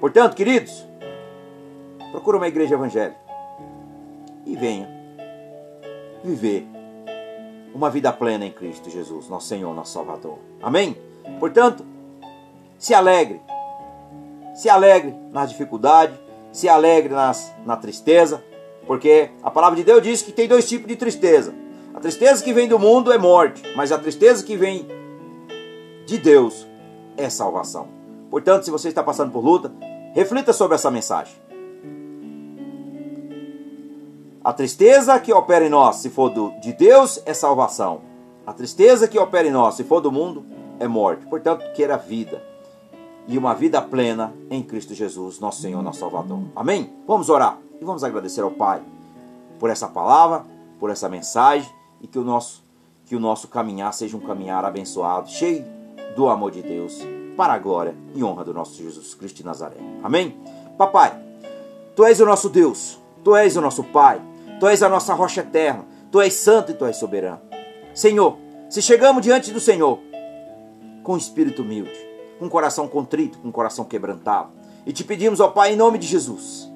Portanto, 0.00 0.34
queridos, 0.34 0.86
procura 2.10 2.36
uma 2.36 2.48
igreja 2.48 2.74
evangélica 2.74 3.18
e 4.46 4.56
venha 4.56 4.88
viver 6.22 6.66
uma 7.74 7.90
vida 7.90 8.12
plena 8.12 8.44
em 8.44 8.52
Cristo 8.52 8.90
Jesus, 8.90 9.28
nosso 9.28 9.46
Senhor, 9.46 9.74
nosso 9.74 9.92
Salvador. 9.92 10.38
Amém? 10.62 10.96
Portanto, 11.38 11.84
se 12.78 12.94
alegre. 12.94 13.40
Se 14.60 14.68
alegre 14.68 15.14
na 15.32 15.46
dificuldade, 15.46 16.12
se 16.52 16.68
alegre 16.68 17.14
nas, 17.14 17.50
na 17.64 17.78
tristeza, 17.78 18.44
porque 18.86 19.30
a 19.42 19.50
palavra 19.50 19.74
de 19.74 19.82
Deus 19.82 20.02
diz 20.02 20.20
que 20.20 20.32
tem 20.32 20.46
dois 20.46 20.68
tipos 20.68 20.86
de 20.86 20.96
tristeza. 20.96 21.54
A 21.94 21.98
tristeza 21.98 22.44
que 22.44 22.52
vem 22.52 22.68
do 22.68 22.78
mundo 22.78 23.10
é 23.10 23.16
morte, 23.16 23.62
mas 23.74 23.90
a 23.90 23.96
tristeza 23.96 24.44
que 24.44 24.58
vem 24.58 24.86
de 26.04 26.18
Deus 26.18 26.68
é 27.16 27.30
salvação. 27.30 27.88
Portanto, 28.30 28.64
se 28.64 28.70
você 28.70 28.88
está 28.88 29.02
passando 29.02 29.32
por 29.32 29.42
luta, 29.42 29.72
reflita 30.12 30.52
sobre 30.52 30.74
essa 30.74 30.90
mensagem. 30.90 31.32
A 34.44 34.52
tristeza 34.52 35.18
que 35.18 35.32
opera 35.32 35.64
em 35.64 35.70
nós, 35.70 35.96
se 35.96 36.10
for 36.10 36.28
do, 36.28 36.50
de 36.60 36.74
Deus, 36.74 37.22
é 37.24 37.32
salvação. 37.32 38.02
A 38.46 38.52
tristeza 38.52 39.08
que 39.08 39.18
opera 39.18 39.48
em 39.48 39.52
nós, 39.52 39.76
se 39.76 39.84
for 39.84 40.02
do 40.02 40.12
mundo, 40.12 40.44
é 40.78 40.86
morte. 40.86 41.24
Portanto, 41.24 41.64
queira 41.72 41.96
vida. 41.96 42.49
E 43.26 43.38
uma 43.38 43.54
vida 43.54 43.80
plena 43.80 44.32
em 44.50 44.62
Cristo 44.62 44.94
Jesus, 44.94 45.38
nosso 45.38 45.62
Senhor, 45.62 45.82
nosso 45.82 46.00
Salvador. 46.00 46.40
Amém? 46.54 46.92
Vamos 47.06 47.28
orar 47.28 47.58
e 47.80 47.84
vamos 47.84 48.02
agradecer 48.02 48.42
ao 48.42 48.50
Pai 48.50 48.82
por 49.58 49.70
essa 49.70 49.86
palavra, 49.86 50.44
por 50.78 50.90
essa 50.90 51.08
mensagem 51.08 51.70
e 52.00 52.06
que 52.06 52.18
o 52.18 52.24
nosso, 52.24 52.64
que 53.06 53.14
o 53.14 53.20
nosso 53.20 53.46
caminhar 53.48 53.92
seja 53.92 54.16
um 54.16 54.20
caminhar 54.20 54.64
abençoado, 54.64 55.28
cheio 55.28 55.64
do 56.16 56.28
amor 56.28 56.50
de 56.50 56.62
Deus, 56.62 56.98
para 57.36 57.52
a 57.52 57.58
glória 57.58 57.94
e 58.14 58.24
honra 58.24 58.44
do 58.44 58.54
nosso 58.54 58.82
Jesus 58.82 59.14
Cristo 59.14 59.36
de 59.36 59.44
Nazaré. 59.44 59.76
Amém? 60.02 60.36
Papai, 60.76 61.12
Tu 61.94 62.04
és 62.04 62.20
o 62.20 62.26
nosso 62.26 62.48
Deus, 62.48 62.98
Tu 63.22 63.36
és 63.36 63.56
o 63.56 63.60
nosso 63.60 63.84
Pai, 63.84 64.20
Tu 64.58 64.66
és 64.66 64.82
a 64.82 64.88
nossa 64.88 65.14
rocha 65.14 65.42
eterna, 65.42 65.84
Tu 66.10 66.20
és 66.20 66.34
santo 66.34 66.72
e 66.72 66.74
Tu 66.74 66.86
és 66.86 66.96
soberano. 66.96 67.40
Senhor, 67.94 68.36
se 68.68 68.80
chegamos 68.80 69.22
diante 69.22 69.52
do 69.52 69.60
Senhor 69.60 69.98
com 71.02 71.16
espírito 71.16 71.62
humilde, 71.62 72.09
com 72.40 72.48
coração 72.48 72.88
contrito, 72.88 73.38
com 73.38 73.52
coração 73.52 73.84
quebrantado, 73.84 74.48
e 74.84 74.92
te 74.92 75.04
pedimos, 75.04 75.38
ó 75.38 75.46
Pai, 75.46 75.74
em 75.74 75.76
nome 75.76 75.96
de 75.96 76.08
Jesus, 76.08 76.68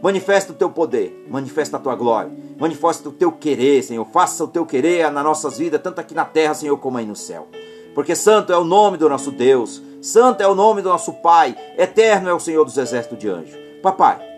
manifesta 0.00 0.52
o 0.52 0.54
teu 0.54 0.70
poder, 0.70 1.26
manifesta 1.28 1.76
a 1.76 1.80
tua 1.80 1.96
glória, 1.96 2.30
manifesta 2.56 3.08
o 3.08 3.12
teu 3.12 3.32
querer, 3.32 3.82
Senhor, 3.82 4.04
faça 4.12 4.44
o 4.44 4.48
teu 4.48 4.64
querer 4.64 5.10
nas 5.10 5.24
nossas 5.24 5.58
vidas, 5.58 5.82
tanto 5.82 6.00
aqui 6.00 6.14
na 6.14 6.24
terra, 6.24 6.54
Senhor, 6.54 6.76
como 6.78 6.98
aí 6.98 7.06
no 7.06 7.16
céu. 7.16 7.48
Porque 7.92 8.14
santo 8.14 8.52
é 8.52 8.56
o 8.56 8.62
nome 8.62 8.96
do 8.96 9.08
nosso 9.08 9.32
Deus, 9.32 9.82
santo 10.00 10.42
é 10.42 10.46
o 10.46 10.54
nome 10.54 10.82
do 10.82 10.90
nosso 10.90 11.14
Pai, 11.14 11.56
eterno 11.76 12.28
é 12.28 12.34
o 12.34 12.38
Senhor 12.38 12.64
dos 12.64 12.78
exércitos 12.78 13.18
de 13.18 13.28
anjos. 13.28 13.58
Papai, 13.82 14.28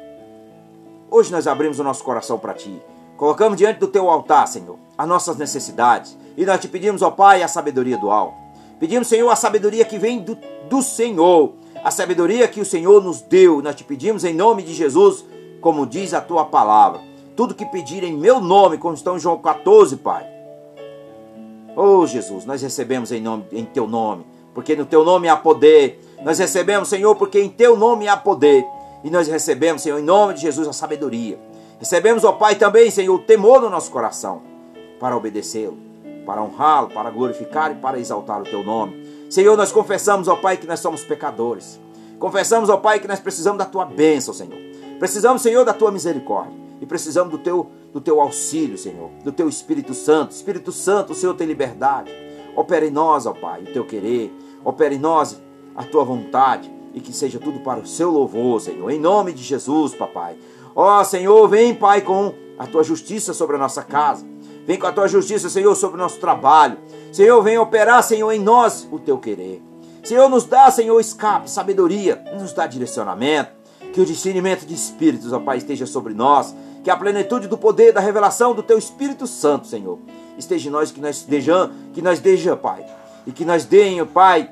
Hoje 1.13 1.33
nós 1.33 1.49
abrimos 1.49 1.81
o 1.81 1.83
nosso 1.83 2.05
coração 2.05 2.39
para 2.39 2.55
Ti. 2.55 2.81
Colocamos 3.17 3.59
diante 3.59 3.81
do 3.81 3.89
Teu 3.89 4.09
altar, 4.09 4.47
Senhor, 4.47 4.79
as 4.97 5.09
nossas 5.09 5.37
necessidades. 5.37 6.17
E 6.37 6.47
nós 6.47 6.61
te 6.61 6.69
pedimos, 6.69 7.03
ó 7.03 7.11
Pai, 7.11 7.43
a 7.43 7.49
sabedoria 7.49 7.99
do 7.99 8.13
alto. 8.13 8.40
Pedimos, 8.81 9.09
Senhor, 9.09 9.29
a 9.31 9.37
sabedoria 9.37 9.85
que 9.85 9.99
vem 9.99 10.21
do, 10.21 10.39
do 10.69 10.83
Senhor. 10.83 11.53
A 11.85 11.91
sabedoria 11.91 12.49
que 12.49 12.61
o 12.61 12.65
Senhor 12.65 13.03
nos 13.05 13.21
deu. 13.21 13.61
Nós 13.61 13.75
te 13.75 13.85
pedimos 13.85 14.25
em 14.25 14.35
nome 14.35 14.63
de 14.63 14.73
Jesus, 14.73 15.25
como 15.61 15.87
diz 15.87 16.15
a 16.15 16.21
Tua 16.21 16.47
palavra. 16.47 17.01
Tudo 17.37 17.55
que 17.55 17.67
pedir 17.67 18.03
em 18.03 18.17
meu 18.17 18.41
nome, 18.41 18.79
como 18.79 18.95
estão 18.95 19.17
em 19.17 19.21
João 19.21 19.39
14, 19.39 19.99
Pai. 19.99 20.27
Oh 21.77 22.07
Jesus, 22.07 22.45
nós 22.45 22.63
recebemos 22.63 23.13
em, 23.13 23.21
nome, 23.21 23.45
em 23.53 23.65
Teu 23.65 23.87
nome, 23.87 24.27
porque 24.53 24.75
no 24.75 24.85
Teu 24.85 25.05
nome 25.05 25.29
há 25.29 25.37
poder. 25.37 26.01
Nós 26.25 26.39
recebemos, 26.39 26.89
Senhor, 26.89 27.15
porque 27.17 27.41
em 27.41 27.49
Teu 27.49 27.77
nome 27.77 28.09
há 28.09 28.17
poder. 28.17 28.65
E 29.05 29.11
nós 29.11 29.29
recebemos, 29.29 29.83
Senhor, 29.83 29.99
em 29.99 30.03
nome 30.03 30.35
de 30.35 30.41
Jesus, 30.41 30.67
a 30.67 30.73
sabedoria. 30.73 31.39
Recebemos, 31.79 32.25
ó 32.25 32.33
Pai, 32.33 32.57
também, 32.57 32.91
Senhor, 32.91 33.15
o 33.15 33.19
temor 33.19 33.61
no 33.61 33.71
nosso 33.71 33.91
coração 33.91 34.43
para 34.99 35.17
obedecê-lo, 35.17 35.79
para 36.25 36.43
honrá-lo, 36.43 36.89
para 36.89 37.11
glorificar 37.11 37.73
e 37.73 37.77
para 37.77 37.99
exaltar 37.99 38.41
o 38.41 38.45
teu 38.45 38.63
nome. 38.63 39.27
Senhor, 39.29 39.57
nós 39.57 39.73
confessamos, 39.73 40.29
ó 40.29 40.37
Pai, 40.37 40.57
que 40.57 40.67
nós 40.67 40.81
somos 40.81 41.05
pecadores. 41.05 41.81
Confessamos, 42.19 42.69
ó 42.69 42.77
Pai, 42.77 43.01
que 43.01 43.09
nós 43.09 43.21
precisamos 43.21 43.59
da 43.59 43.65
tua 43.65 43.85
bênção, 43.85 44.35
Senhor. 44.35 44.59
Precisamos, 44.99 45.43
Senhor, 45.43 45.65
da 45.65 45.73
tua 45.73 45.91
misericórdia. 45.91 46.59
E 46.81 46.87
precisamos 46.87 47.31
do 47.31 47.39
teu, 47.39 47.71
do 47.93 48.01
teu 48.01 48.21
auxílio, 48.21 48.77
Senhor. 48.77 49.11
Do 49.23 49.33
teu 49.33 49.49
Espírito 49.49 49.95
Santo. 49.95 50.33
Espírito 50.33 50.73
Santo, 50.73 51.13
o 51.13 51.15
Senhor 51.15 51.35
tem 51.35 51.47
liberdade. 51.47 52.11
Opera 52.57 52.87
em 52.87 52.91
nós, 52.91 53.27
ó 53.27 53.33
Pai, 53.33 53.63
o 53.63 53.73
teu 53.73 53.85
querer. 53.85 54.33
Opera 54.65 54.95
em 54.95 54.99
nós 54.99 55.41
a 55.75 55.85
tua 55.85 56.05
vontade 56.05 56.71
e 56.93 57.01
que 57.01 57.13
seja 57.13 57.39
tudo 57.39 57.61
para 57.61 57.81
o 57.81 57.87
seu 57.87 58.11
louvor, 58.11 58.61
Senhor. 58.61 58.91
Em 58.91 58.99
nome 58.99 59.33
de 59.33 59.43
Jesus, 59.43 59.95
papai. 59.95 60.37
Ó 60.75 61.03
Senhor, 61.05 61.49
vem, 61.49 61.75
Pai, 61.75 62.01
com 62.01 62.35
a 62.59 62.67
tua 62.67 62.83
justiça 62.85 63.33
sobre 63.33 63.57
a 63.57 63.59
nossa 63.59 63.83
casa. 63.83 64.27
Vem 64.71 64.79
com 64.79 64.87
a 64.87 64.93
tua 64.93 65.09
justiça, 65.09 65.51
Senhor, 65.51 65.75
sobre 65.75 65.97
o 65.97 65.99
nosso 66.01 66.21
trabalho. 66.21 66.79
Senhor, 67.13 67.43
vem 67.43 67.59
operar, 67.59 68.05
Senhor, 68.05 68.31
em 68.31 68.39
nós 68.39 68.87
o 68.93 69.01
teu 69.01 69.19
querer. 69.19 69.61
Senhor, 70.05 70.29
nos 70.29 70.45
dá, 70.45 70.71
Senhor, 70.71 71.01
escape, 71.01 71.51
sabedoria, 71.51 72.23
nos 72.39 72.53
dá 72.53 72.69
direcionamento. 72.69 73.51
Que 73.93 74.01
o 74.01 74.07
discernimento 74.07 74.65
de 74.65 74.73
espíritos, 74.73 75.33
ó 75.33 75.41
Pai, 75.41 75.59
esteja 75.59 75.87
sobre 75.87 76.15
nós. 76.15 76.55
Que 76.85 76.91
a 76.91 76.97
plenitude 76.97 77.49
do 77.49 77.59
poder, 77.59 77.93
da 77.93 78.01
revelação 78.01 78.55
do 78.55 78.63
teu 78.63 78.79
Espírito 78.79 79.27
Santo, 79.27 79.67
Senhor, 79.67 79.99
esteja 80.39 80.69
em 80.69 80.73
nós, 80.73 80.93
que 80.93 81.01
nós 81.01 81.17
estejamos, 81.17 81.75
que 81.93 82.01
nós 82.01 82.21
deixa, 82.21 82.57
Pai. 82.57 82.87
E 83.27 83.33
que 83.33 83.45
nós 83.45 83.65
deem, 83.65 84.07
Pai, 84.07 84.49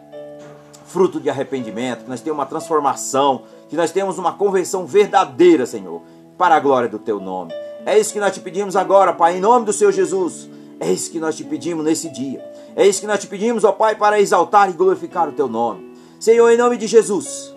fruto 0.84 1.20
de 1.20 1.30
arrependimento, 1.30 2.02
que 2.02 2.10
nós 2.10 2.20
tenhamos 2.20 2.40
uma 2.40 2.50
transformação, 2.50 3.44
que 3.68 3.76
nós 3.76 3.92
tenhamos 3.92 4.18
uma 4.18 4.32
conversão 4.32 4.84
verdadeira, 4.84 5.64
Senhor, 5.64 6.02
para 6.36 6.56
a 6.56 6.60
glória 6.60 6.88
do 6.88 6.98
Teu 6.98 7.20
nome. 7.20 7.54
É 7.88 7.98
isso 7.98 8.12
que 8.12 8.20
nós 8.20 8.34
te 8.34 8.40
pedimos 8.40 8.76
agora, 8.76 9.14
Pai, 9.14 9.38
em 9.38 9.40
nome 9.40 9.64
do 9.64 9.72
Senhor 9.72 9.90
Jesus. 9.92 10.46
É 10.78 10.92
isso 10.92 11.10
que 11.10 11.18
nós 11.18 11.34
te 11.34 11.42
pedimos 11.42 11.82
nesse 11.82 12.10
dia. 12.10 12.44
É 12.76 12.86
isso 12.86 13.00
que 13.00 13.06
nós 13.06 13.18
te 13.18 13.26
pedimos, 13.26 13.64
ó 13.64 13.72
Pai, 13.72 13.94
para 13.94 14.20
exaltar 14.20 14.68
e 14.68 14.74
glorificar 14.74 15.26
o 15.26 15.32
Teu 15.32 15.48
nome. 15.48 15.96
Senhor, 16.20 16.50
em 16.50 16.58
nome 16.58 16.76
de 16.76 16.86
Jesus. 16.86 17.56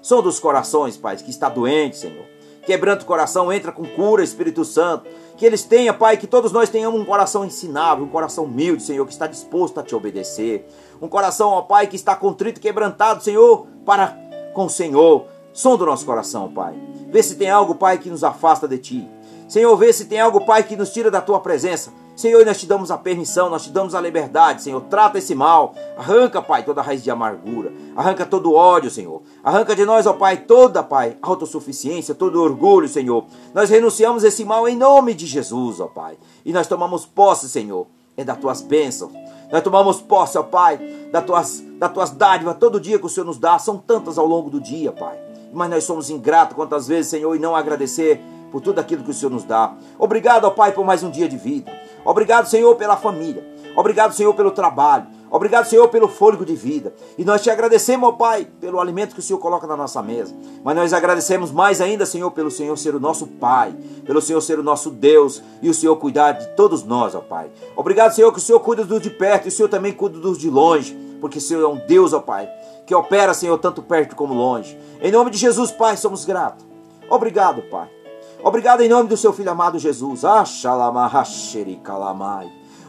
Som 0.00 0.22
dos 0.22 0.40
corações, 0.40 0.96
Pai, 0.96 1.14
que 1.18 1.28
está 1.28 1.50
doente, 1.50 1.98
Senhor. 1.98 2.24
Quebrando 2.64 3.02
o 3.02 3.04
coração, 3.04 3.52
entra 3.52 3.70
com 3.70 3.84
cura, 3.84 4.24
Espírito 4.24 4.64
Santo. 4.64 5.10
Que 5.36 5.44
eles 5.44 5.62
tenham, 5.62 5.94
Pai, 5.94 6.16
que 6.16 6.26
todos 6.26 6.52
nós 6.52 6.70
tenhamos 6.70 6.98
um 6.98 7.04
coração 7.04 7.44
ensinável, 7.44 8.06
um 8.06 8.08
coração 8.08 8.44
humilde, 8.44 8.82
Senhor, 8.82 9.04
que 9.04 9.12
está 9.12 9.26
disposto 9.26 9.78
a 9.78 9.82
te 9.82 9.94
obedecer. 9.94 10.66
Um 11.02 11.06
coração, 11.06 11.50
ó 11.50 11.60
Pai, 11.60 11.86
que 11.86 11.96
está 11.96 12.16
contrito 12.16 12.58
e 12.58 12.62
quebrantado, 12.62 13.22
Senhor, 13.22 13.66
para 13.84 14.16
com 14.54 14.64
o 14.64 14.70
Senhor. 14.70 15.26
Som 15.52 15.76
do 15.76 15.84
nosso 15.84 16.06
coração, 16.06 16.50
Pai. 16.50 16.74
Vê 17.10 17.22
se 17.22 17.34
tem 17.34 17.50
algo, 17.50 17.74
Pai, 17.74 17.98
que 17.98 18.08
nos 18.08 18.24
afasta 18.24 18.66
de 18.66 18.78
Ti. 18.78 19.19
Senhor, 19.50 19.76
vê 19.76 19.92
se 19.92 20.04
tem 20.04 20.20
algo, 20.20 20.42
Pai, 20.42 20.62
que 20.62 20.76
nos 20.76 20.90
tira 20.90 21.10
da 21.10 21.20
Tua 21.20 21.40
presença. 21.40 21.92
Senhor, 22.14 22.46
nós 22.46 22.60
te 22.60 22.66
damos 22.66 22.88
a 22.92 22.96
permissão, 22.96 23.50
nós 23.50 23.64
te 23.64 23.70
damos 23.70 23.96
a 23.96 24.00
liberdade, 24.00 24.62
Senhor. 24.62 24.80
Trata 24.82 25.18
esse 25.18 25.34
mal. 25.34 25.74
Arranca, 25.98 26.40
Pai, 26.40 26.62
toda 26.62 26.80
raiz 26.80 27.02
de 27.02 27.10
amargura. 27.10 27.72
Arranca 27.96 28.24
todo 28.24 28.54
ódio, 28.54 28.92
Senhor. 28.92 29.22
Arranca 29.42 29.74
de 29.74 29.84
nós, 29.84 30.06
ó 30.06 30.12
Pai, 30.12 30.36
toda, 30.36 30.84
Pai, 30.84 31.16
autossuficiência, 31.20 32.14
todo 32.14 32.40
orgulho, 32.40 32.88
Senhor. 32.88 33.24
Nós 33.52 33.68
renunciamos 33.68 34.22
esse 34.22 34.44
mal 34.44 34.68
em 34.68 34.76
nome 34.76 35.14
de 35.14 35.26
Jesus, 35.26 35.80
ó 35.80 35.88
Pai. 35.88 36.16
E 36.44 36.52
nós 36.52 36.68
tomamos 36.68 37.04
posse, 37.04 37.48
Senhor, 37.48 37.88
é 38.16 38.22
das 38.22 38.38
tuas 38.38 38.60
bênçãos. 38.60 39.10
Nós 39.50 39.64
tomamos 39.64 40.00
posse, 40.00 40.38
ó 40.38 40.44
Pai, 40.44 40.78
das 41.10 41.24
tuas, 41.24 41.60
das 41.76 41.92
tuas 41.92 42.10
dádivas 42.12 42.56
todo 42.56 42.78
dia 42.78 43.00
que 43.00 43.06
o 43.06 43.08
Senhor 43.08 43.26
nos 43.26 43.36
dá. 43.38 43.58
São 43.58 43.78
tantas 43.78 44.16
ao 44.16 44.26
longo 44.26 44.48
do 44.48 44.60
dia, 44.60 44.92
Pai. 44.92 45.18
Mas 45.52 45.68
nós 45.68 45.82
somos 45.82 46.08
ingratos 46.08 46.54
quantas 46.54 46.86
vezes, 46.86 47.10
Senhor, 47.10 47.34
e 47.34 47.40
não 47.40 47.56
agradecer 47.56 48.22
por 48.50 48.60
tudo 48.60 48.78
aquilo 48.78 49.02
que 49.04 49.10
o 49.10 49.14
Senhor 49.14 49.30
nos 49.30 49.44
dá. 49.44 49.74
Obrigado, 49.98 50.44
ó 50.44 50.50
Pai, 50.50 50.72
por 50.72 50.84
mais 50.84 51.02
um 51.02 51.10
dia 51.10 51.28
de 51.28 51.36
vida. 51.36 51.70
Obrigado, 52.04 52.48
Senhor, 52.48 52.74
pela 52.76 52.96
família. 52.96 53.44
Obrigado, 53.76 54.14
Senhor, 54.14 54.34
pelo 54.34 54.50
trabalho. 54.50 55.06
Obrigado, 55.30 55.66
Senhor, 55.66 55.86
pelo 55.88 56.08
fôlego 56.08 56.44
de 56.44 56.56
vida. 56.56 56.92
E 57.16 57.24
nós 57.24 57.40
te 57.40 57.50
agradecemos, 57.50 58.08
ó 58.08 58.12
Pai, 58.12 58.48
pelo 58.60 58.80
alimento 58.80 59.14
que 59.14 59.20
o 59.20 59.22
Senhor 59.22 59.38
coloca 59.38 59.64
na 59.64 59.76
nossa 59.76 60.02
mesa. 60.02 60.34
Mas 60.64 60.74
nós 60.74 60.92
agradecemos 60.92 61.52
mais 61.52 61.80
ainda, 61.80 62.04
Senhor, 62.04 62.32
pelo 62.32 62.50
Senhor 62.50 62.76
ser 62.76 62.96
o 62.96 63.00
nosso 63.00 63.28
Pai, 63.28 63.72
pelo 64.04 64.20
Senhor 64.20 64.40
ser 64.40 64.58
o 64.58 64.62
nosso 64.62 64.90
Deus 64.90 65.40
e 65.62 65.70
o 65.70 65.74
Senhor 65.74 65.94
cuidar 65.96 66.32
de 66.32 66.48
todos 66.56 66.82
nós, 66.82 67.14
ó 67.14 67.20
Pai. 67.20 67.48
Obrigado, 67.76 68.12
Senhor, 68.12 68.32
que 68.32 68.38
o 68.38 68.42
Senhor 68.42 68.58
cuida 68.58 68.84
dos 68.84 69.00
de 69.00 69.10
perto 69.10 69.44
e 69.46 69.48
o 69.50 69.52
Senhor 69.52 69.68
também 69.68 69.92
cuida 69.92 70.18
dos 70.18 70.36
de 70.36 70.50
longe, 70.50 70.98
porque 71.20 71.38
o 71.38 71.40
Senhor 71.40 71.62
é 71.62 71.68
um 71.68 71.86
Deus, 71.86 72.12
ó 72.12 72.18
Pai, 72.18 72.48
que 72.84 72.94
opera, 72.94 73.32
Senhor, 73.32 73.56
tanto 73.58 73.82
perto 73.82 74.16
como 74.16 74.34
longe. 74.34 74.76
Em 75.00 75.12
nome 75.12 75.30
de 75.30 75.38
Jesus, 75.38 75.70
Pai, 75.70 75.96
somos 75.96 76.24
gratos. 76.24 76.66
Obrigado, 77.08 77.62
Pai. 77.62 77.99
Obrigado 78.42 78.80
em 78.80 78.88
nome 78.88 79.08
do 79.08 79.16
seu 79.16 79.32
filho 79.32 79.50
amado 79.50 79.78
Jesus. 79.78 80.22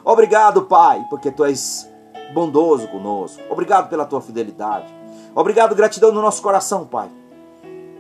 Obrigado, 0.04 0.62
Pai, 0.64 1.06
porque 1.10 1.30
tu 1.30 1.44
és 1.44 1.90
bondoso 2.34 2.88
conosco. 2.88 3.42
Obrigado 3.50 3.90
pela 3.90 4.06
tua 4.06 4.22
fidelidade. 4.22 4.94
Obrigado, 5.36 5.76
gratidão 5.76 6.12
no 6.12 6.22
nosso 6.22 6.42
coração, 6.42 6.86
Pai. 6.86 7.10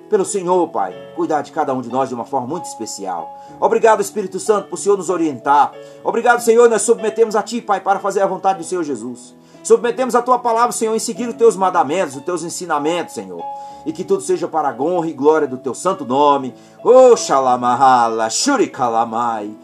Pelo 0.10 0.26
Senhor, 0.26 0.68
Pai, 0.70 0.94
cuidar 1.16 1.42
de 1.42 1.52
cada 1.52 1.74
um 1.74 1.82
de 1.82 1.90
nós 1.90 2.10
de 2.10 2.16
uma 2.16 2.26
forma 2.26 2.48
muito 2.48 2.66
especial. 2.66 3.38
Obrigado, 3.60 4.02
Espírito 4.02 4.40
Santo, 4.40 4.70
por 4.70 4.76
o 4.76 4.78
Senhor 4.78 4.98
nos 4.98 5.10
orientar. 5.10 5.74
Obrigado, 6.04 6.42
Senhor, 6.42 6.70
nós 6.70 6.82
submetemos 6.82 7.36
a 7.36 7.44
Ti, 7.44 7.62
Pai, 7.62 7.82
para 7.82 8.00
fazer 8.00 8.22
a 8.22 8.28
vontade 8.28 8.60
do 8.60 8.66
Senhor 8.66 8.84
Jesus. 8.84 9.36
Submetemos 9.64 10.16
a 10.16 10.22
Tua 10.22 10.40
palavra, 10.40 10.72
Senhor, 10.72 10.96
em 10.96 11.00
seguir 11.00 11.28
os 11.28 11.36
Teus 11.36 11.56
mandamentos, 11.56 12.16
os 12.16 12.24
Teus 12.24 12.44
ensinamentos, 12.44 13.14
Senhor 13.14 13.44
e 13.86 13.92
que 13.92 14.04
tudo 14.04 14.22
seja 14.22 14.48
para 14.48 14.70
a 14.70 14.82
honra 14.82 15.08
e 15.08 15.14
glória 15.14 15.48
do 15.48 15.58
teu 15.58 15.74
santo 15.74 16.06
nome. 16.06 16.54
Oxalamahala, 16.84 18.30
Shurikalamai. 18.30 19.56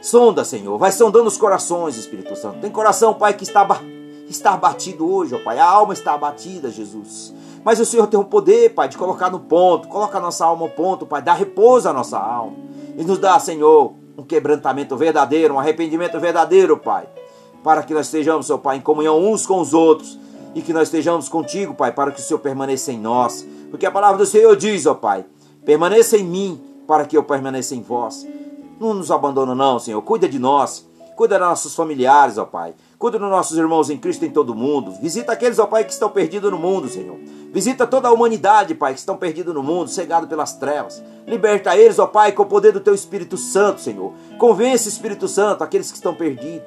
Sonda, 0.00 0.44
Senhor, 0.44 0.76
vai 0.78 0.92
sondando 0.92 1.26
os 1.26 1.36
corações, 1.36 1.96
Espírito 1.96 2.36
Santo. 2.36 2.60
Tem 2.60 2.70
coração, 2.70 3.14
Pai, 3.14 3.34
que 3.34 3.42
está, 3.42 3.66
está 4.28 4.60
hoje, 5.00 5.34
ó 5.34 5.38
Pai. 5.38 5.58
A 5.58 5.64
alma 5.64 5.94
está 5.94 6.14
abatida, 6.14 6.70
Jesus. 6.70 7.32
Mas 7.64 7.80
o 7.80 7.86
Senhor 7.86 8.06
tem 8.06 8.20
o 8.20 8.24
poder, 8.24 8.74
Pai, 8.74 8.88
de 8.88 8.98
colocar 8.98 9.30
no 9.30 9.40
ponto. 9.40 9.88
Coloca 9.88 10.18
a 10.18 10.20
nossa 10.20 10.44
alma 10.44 10.66
no 10.66 10.70
ponto, 10.70 11.06
Pai. 11.06 11.22
Dá 11.22 11.32
repouso 11.32 11.88
à 11.88 11.92
nossa 11.92 12.18
alma. 12.18 12.56
E 12.96 13.02
nos 13.02 13.18
dá, 13.18 13.38
Senhor, 13.38 13.94
um 14.16 14.22
quebrantamento 14.22 14.94
verdadeiro, 14.94 15.54
um 15.54 15.58
arrependimento 15.58 16.20
verdadeiro, 16.20 16.76
Pai. 16.76 17.08
Para 17.64 17.82
que 17.82 17.92
nós 17.92 18.06
estejamos, 18.06 18.46
Senhor 18.46 18.58
Pai, 18.58 18.76
em 18.76 18.80
comunhão 18.80 19.18
uns 19.18 19.44
com 19.44 19.60
os 19.60 19.74
outros. 19.74 20.16
E 20.54 20.62
que 20.62 20.72
nós 20.72 20.86
estejamos 20.86 21.28
contigo, 21.28 21.74
Pai, 21.74 21.90
para 21.90 22.12
que 22.12 22.20
o 22.20 22.22
Senhor 22.22 22.38
permaneça 22.38 22.92
em 22.92 23.00
nós 23.00 23.44
porque 23.74 23.86
a 23.86 23.90
palavra 23.90 24.18
do 24.18 24.24
Senhor 24.24 24.54
diz, 24.54 24.86
ó 24.86 24.94
Pai, 24.94 25.26
permaneça 25.64 26.16
em 26.16 26.22
mim 26.22 26.62
para 26.86 27.04
que 27.04 27.16
eu 27.16 27.24
permaneça 27.24 27.74
em 27.74 27.82
vós. 27.82 28.24
Não 28.78 28.94
nos 28.94 29.10
abandona 29.10 29.52
não, 29.52 29.80
Senhor. 29.80 30.00
Cuida 30.00 30.28
de 30.28 30.38
nós. 30.38 30.88
Cuida 31.16 31.40
dos 31.40 31.48
nossos 31.48 31.74
familiares, 31.74 32.38
ó 32.38 32.44
Pai. 32.44 32.72
Cuida 32.96 33.18
dos 33.18 33.28
nossos 33.28 33.58
irmãos 33.58 33.90
em 33.90 33.98
Cristo 33.98 34.24
em 34.24 34.30
todo 34.30 34.50
o 34.50 34.54
mundo. 34.54 34.92
Visita 35.02 35.32
aqueles, 35.32 35.58
ó 35.58 35.66
Pai, 35.66 35.82
que 35.82 35.90
estão 35.90 36.08
perdidos 36.08 36.52
no 36.52 36.56
mundo, 36.56 36.88
Senhor. 36.88 37.18
Visita 37.52 37.84
toda 37.84 38.06
a 38.06 38.12
humanidade, 38.12 38.76
Pai, 38.76 38.92
que 38.92 39.00
estão 39.00 39.16
perdidos 39.16 39.52
no 39.52 39.60
mundo, 39.60 39.90
cegados 39.90 40.28
pelas 40.28 40.52
trevas. 40.52 41.02
Liberta 41.26 41.76
eles, 41.76 41.98
ó 41.98 42.06
Pai, 42.06 42.30
com 42.30 42.44
o 42.44 42.46
poder 42.46 42.70
do 42.70 42.78
Teu 42.78 42.94
Espírito 42.94 43.36
Santo, 43.36 43.80
Senhor. 43.80 44.12
Convence, 44.38 44.88
Espírito 44.88 45.26
Santo, 45.26 45.64
aqueles 45.64 45.90
que 45.90 45.96
estão 45.96 46.14
perdidos. 46.14 46.62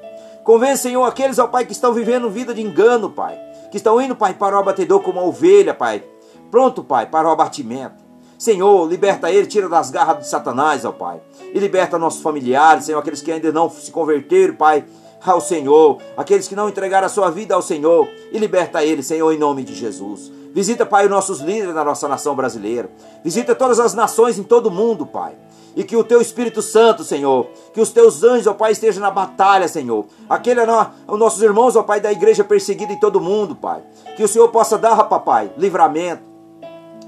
Convence, 0.48 0.82
Senhor, 0.82 1.04
aqueles, 1.04 1.38
ó 1.38 1.46
Pai, 1.46 1.66
que 1.66 1.74
estão 1.74 1.94
vivendo 1.94 2.28
vida 2.30 2.54
de 2.54 2.62
engano, 2.62 3.10
Pai. 3.10 3.38
Que 3.70 3.78
estão 3.78 4.02
indo, 4.02 4.16
Pai, 4.16 4.34
para 4.34 4.56
o 4.56 4.60
abatedor 4.60 5.02
como 5.02 5.20
uma 5.20 5.28
ovelha, 5.28 5.74
Pai 5.74 6.04
pronto, 6.50 6.84
Pai, 6.84 7.06
para 7.06 7.28
o 7.28 7.32
abatimento. 7.32 8.06
Senhor, 8.38 8.88
liberta 8.88 9.32
ele, 9.32 9.48
tira 9.48 9.68
das 9.68 9.90
garras 9.90 10.20
de 10.20 10.28
Satanás, 10.28 10.86
ó 10.86 10.92
Pai. 10.92 11.20
E 11.54 11.60
liberta 11.60 11.98
nossos 11.98 12.22
familiares, 12.22 12.86
Senhor, 12.86 13.00
aqueles 13.00 13.22
que 13.22 13.32
ainda 13.32 13.52
não 13.52 13.70
se 13.70 13.92
converteram, 13.92 14.56
Pai, 14.56 14.86
ao 15.26 15.42
Senhor. 15.42 16.00
Aqueles 16.16 16.48
que 16.48 16.56
não 16.56 16.70
entregaram 16.70 17.08
a 17.08 17.10
sua 17.10 17.32
vida 17.32 17.56
ao 17.56 17.62
Senhor. 17.62 18.08
E 18.32 18.38
liberta 18.38 18.84
ele, 18.84 19.02
Senhor, 19.02 19.32
em 19.32 19.40
nome 19.40 19.64
de 19.64 19.74
Jesus. 19.74 20.32
Visita, 20.54 20.86
Pai, 20.86 21.06
os 21.06 21.12
nossos 21.12 21.40
líderes 21.40 21.74
da 21.74 21.84
nossa 21.84 22.08
nação 22.08 22.36
brasileira. 22.36 22.90
Visita 23.24 23.54
todas 23.56 23.80
as 23.80 23.94
nações 23.94 24.38
em 24.38 24.44
todo 24.44 24.68
o 24.68 24.72
mundo, 24.72 25.06
Pai. 25.06 25.36
E 25.76 25.84
que 25.84 25.96
o 25.96 26.04
teu 26.04 26.20
Espírito 26.20 26.62
Santo, 26.62 27.04
Senhor, 27.04 27.48
que 27.74 27.80
os 27.80 27.92
teus 27.92 28.24
anjos, 28.24 28.48
ó 28.48 28.54
Pai, 28.54 28.72
estejam 28.72 29.02
na 29.02 29.12
batalha, 29.12 29.68
Senhor. 29.68 30.06
Aquele 30.28 30.62
é 30.62 30.66
os 31.08 31.20
nossos 31.20 31.42
irmãos, 31.42 31.76
ó 31.76 31.84
Pai, 31.84 32.02
da 32.02 32.12
igreja 32.12 32.44
perseguida 32.44 32.94
em 32.94 33.00
todo 33.00 33.18
o 33.18 33.22
mundo, 33.22 33.56
Pai. 33.56 33.82
Que 34.16 34.24
o 34.24 34.28
Senhor 34.28 34.50
possa 34.50 34.78
dar, 34.78 35.04
papai, 35.04 35.52
livramento 35.58 36.28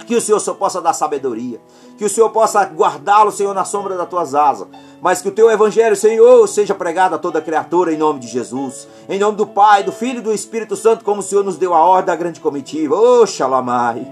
que 0.10 0.16
o 0.16 0.22
Senhor 0.22 0.40
só 0.40 0.56
possa 0.56 0.82
dar 0.82 0.94
sabedoria, 0.94 1.62
que 2.00 2.06
o 2.06 2.10
Senhor 2.10 2.30
possa 2.30 2.64
guardá-lo, 2.64 3.30
Senhor, 3.30 3.54
na 3.54 3.66
sombra 3.66 3.98
das 3.98 4.08
tuas 4.08 4.34
asas, 4.34 4.70
mas 5.02 5.22
que 5.22 5.28
o 5.28 5.34
teu 5.34 5.52
evangelho, 5.52 5.98
Senhor, 5.98 6.48
seja 6.48 6.74
pregado 6.74 7.14
a 7.14 7.18
toda 7.18 7.42
criatura 7.42 7.92
em 7.94 7.98
nome 7.98 8.22
de 8.22 8.28
Jesus, 8.28 8.88
em 9.10 9.20
nome 9.20 9.36
do 9.36 9.46
Pai, 9.46 9.84
do 9.84 9.92
Filho 9.92 10.20
e 10.20 10.22
do 10.22 10.34
Espírito 10.34 10.78
Santo, 10.78 11.04
como 11.04 11.20
o 11.20 11.24
Senhor 11.24 11.44
nos 11.44 11.58
deu 11.58 11.74
a 11.74 11.84
ordem 11.84 12.06
da 12.06 12.16
grande 12.16 12.40
comitiva. 12.40 12.96
Ô 12.96 13.24
oh, 13.24 13.28
Shalamai, 13.28 14.08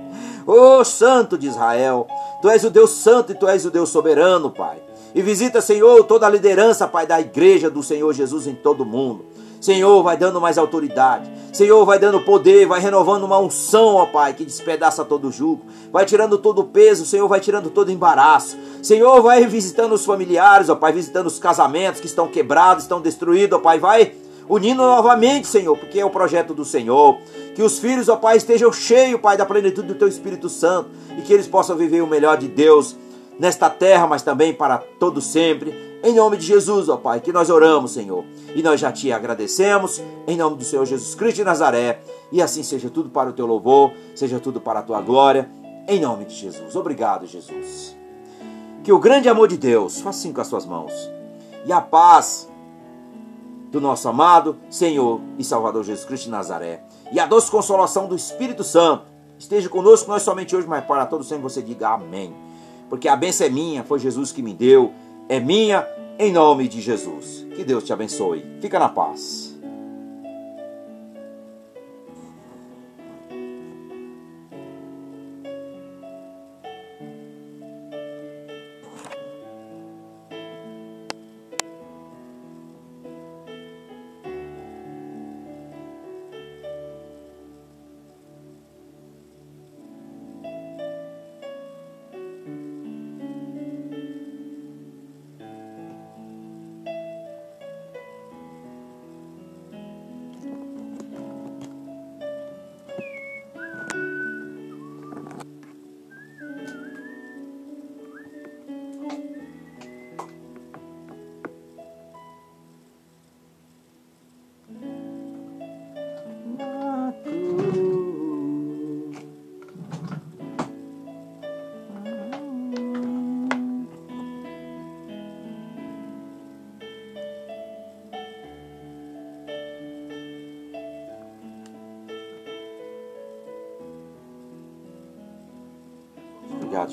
ô 0.45 0.79
oh, 0.79 0.83
Santo 0.83 1.37
de 1.37 1.47
Israel, 1.47 2.05
tu 2.41 2.49
és 2.49 2.65
o 2.65 2.69
Deus 2.69 2.89
Santo 2.89 3.31
e 3.31 3.35
tu 3.35 3.47
és 3.47 3.65
o 3.65 3.71
Deus 3.71 3.87
soberano, 3.87 4.51
Pai. 4.51 4.79
E 5.15 5.21
visita, 5.21 5.61
Senhor, 5.61 6.03
toda 6.03 6.27
a 6.27 6.29
liderança, 6.29 6.89
Pai, 6.89 7.07
da 7.07 7.21
igreja 7.21 7.69
do 7.69 7.81
Senhor 7.81 8.13
Jesus 8.13 8.47
em 8.47 8.53
todo 8.53 8.81
o 8.81 8.85
mundo. 8.85 9.23
Senhor, 9.59 10.03
vai 10.03 10.17
dando 10.17 10.39
mais 10.39 10.57
autoridade. 10.57 11.29
Senhor, 11.51 11.83
vai 11.85 11.97
dando 11.97 12.21
poder, 12.21 12.67
vai 12.67 12.79
renovando 12.79 13.23
uma 13.23 13.39
unção, 13.39 13.95
ó 13.95 14.05
Pai, 14.05 14.33
que 14.33 14.45
despedaça 14.45 15.03
todo 15.03 15.27
o 15.27 15.31
jugo. 15.31 15.65
Vai 15.91 16.05
tirando 16.05 16.37
todo 16.37 16.59
o 16.59 16.65
peso, 16.65 17.05
Senhor, 17.05 17.27
vai 17.27 17.39
tirando 17.39 17.69
todo 17.69 17.87
o 17.87 17.91
embaraço. 17.91 18.57
Senhor, 18.83 19.21
vai 19.21 19.45
visitando 19.47 19.93
os 19.93 20.05
familiares, 20.05 20.69
ó 20.69 20.75
Pai, 20.75 20.93
visitando 20.93 21.25
os 21.25 21.39
casamentos 21.39 21.99
que 21.99 22.07
estão 22.07 22.27
quebrados, 22.27 22.83
estão 22.83 23.01
destruídos, 23.01 23.57
ó 23.57 23.61
Pai, 23.61 23.79
vai 23.79 24.13
unindo 24.47 24.83
novamente, 24.83 25.47
Senhor, 25.47 25.75
porque 25.75 25.99
é 25.99 26.05
o 26.05 26.11
projeto 26.11 26.53
do 26.53 26.63
Senhor. 26.63 27.17
Que 27.55 27.63
os 27.63 27.79
filhos, 27.79 28.07
ó 28.07 28.15
Pai, 28.17 28.37
estejam 28.37 28.71
cheios, 28.71 29.19
Pai, 29.19 29.35
da 29.35 29.45
plenitude 29.45 29.87
do 29.87 29.95
Teu 29.95 30.07
Espírito 30.07 30.49
Santo 30.49 30.89
e 31.17 31.21
que 31.23 31.33
eles 31.33 31.47
possam 31.47 31.75
viver 31.75 32.01
o 32.01 32.07
melhor 32.07 32.37
de 32.37 32.47
Deus 32.47 32.95
nesta 33.39 33.69
terra, 33.69 34.05
mas 34.05 34.21
também 34.21 34.53
para 34.53 34.77
todo 34.77 35.21
sempre 35.21 35.86
em 36.03 36.13
nome 36.13 36.37
de 36.37 36.45
Jesus, 36.45 36.89
ó 36.89 36.97
Pai, 36.97 37.19
que 37.19 37.33
nós 37.33 37.49
oramos, 37.49 37.91
Senhor. 37.91 38.23
E 38.55 38.61
nós 38.61 38.79
já 38.79 38.91
te 38.91 39.11
agradecemos, 39.11 40.01
em 40.27 40.37
nome 40.37 40.57
do 40.57 40.63
Senhor 40.63 40.85
Jesus 40.85 41.15
Cristo 41.15 41.37
de 41.37 41.43
Nazaré. 41.43 42.01
E 42.31 42.41
assim 42.41 42.63
seja 42.63 42.89
tudo 42.89 43.09
para 43.09 43.29
o 43.29 43.33
teu 43.33 43.45
louvor, 43.45 43.91
seja 44.15 44.39
tudo 44.39 44.61
para 44.61 44.79
a 44.79 44.83
tua 44.83 45.01
glória, 45.01 45.49
em 45.87 45.99
nome 45.99 46.25
de 46.25 46.35
Jesus. 46.35 46.75
Obrigado, 46.75 47.25
Jesus. 47.25 47.95
Que 48.83 48.91
o 48.91 48.99
grande 48.99 49.27
amor 49.27 49.47
de 49.47 49.57
Deus, 49.57 49.99
faça 49.99 50.19
assim 50.19 50.33
com 50.33 50.41
as 50.41 50.47
suas 50.47 50.65
mãos, 50.65 50.91
e 51.65 51.71
a 51.71 51.81
paz 51.81 52.47
do 53.71 53.81
nosso 53.81 54.07
amado 54.07 54.55
Senhor 54.69 55.19
e 55.37 55.43
Salvador 55.43 55.83
Jesus 55.83 56.05
Cristo 56.05 56.25
de 56.25 56.31
Nazaré, 56.31 56.83
e 57.11 57.19
a 57.19 57.25
doce 57.25 57.49
consolação 57.49 58.07
do 58.07 58.15
Espírito 58.15 58.63
Santo, 58.63 59.03
esteja 59.37 59.67
conosco, 59.67 60.09
não 60.09 60.15
é 60.15 60.19
somente 60.19 60.55
hoje, 60.55 60.67
mas 60.67 60.85
para 60.85 61.05
todos 61.05 61.27
sempre 61.27 61.43
você 61.43 61.61
diga 61.61 61.89
amém. 61.89 62.33
Porque 62.89 63.07
a 63.07 63.15
bênção 63.15 63.45
é 63.45 63.49
minha, 63.49 63.83
foi 63.83 63.99
Jesus 63.99 64.31
que 64.31 64.41
me 64.41 64.53
deu 64.53 64.93
é 65.29 65.39
minha, 65.39 65.87
em 66.17 66.31
nome 66.31 66.67
de 66.67 66.81
Jesus. 66.81 67.45
Que 67.55 67.63
Deus 67.63 67.83
te 67.83 67.93
abençoe. 67.93 68.45
Fica 68.61 68.79
na 68.79 68.89
paz. 68.89 69.46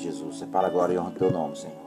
Jesus. 0.01 0.41
É 0.41 0.45
para 0.45 0.67
a 0.67 0.69
e 0.93 0.97
honra 0.97 1.11
do 1.11 1.19
teu 1.19 1.31
nome, 1.31 1.55
Senhor. 1.55 1.84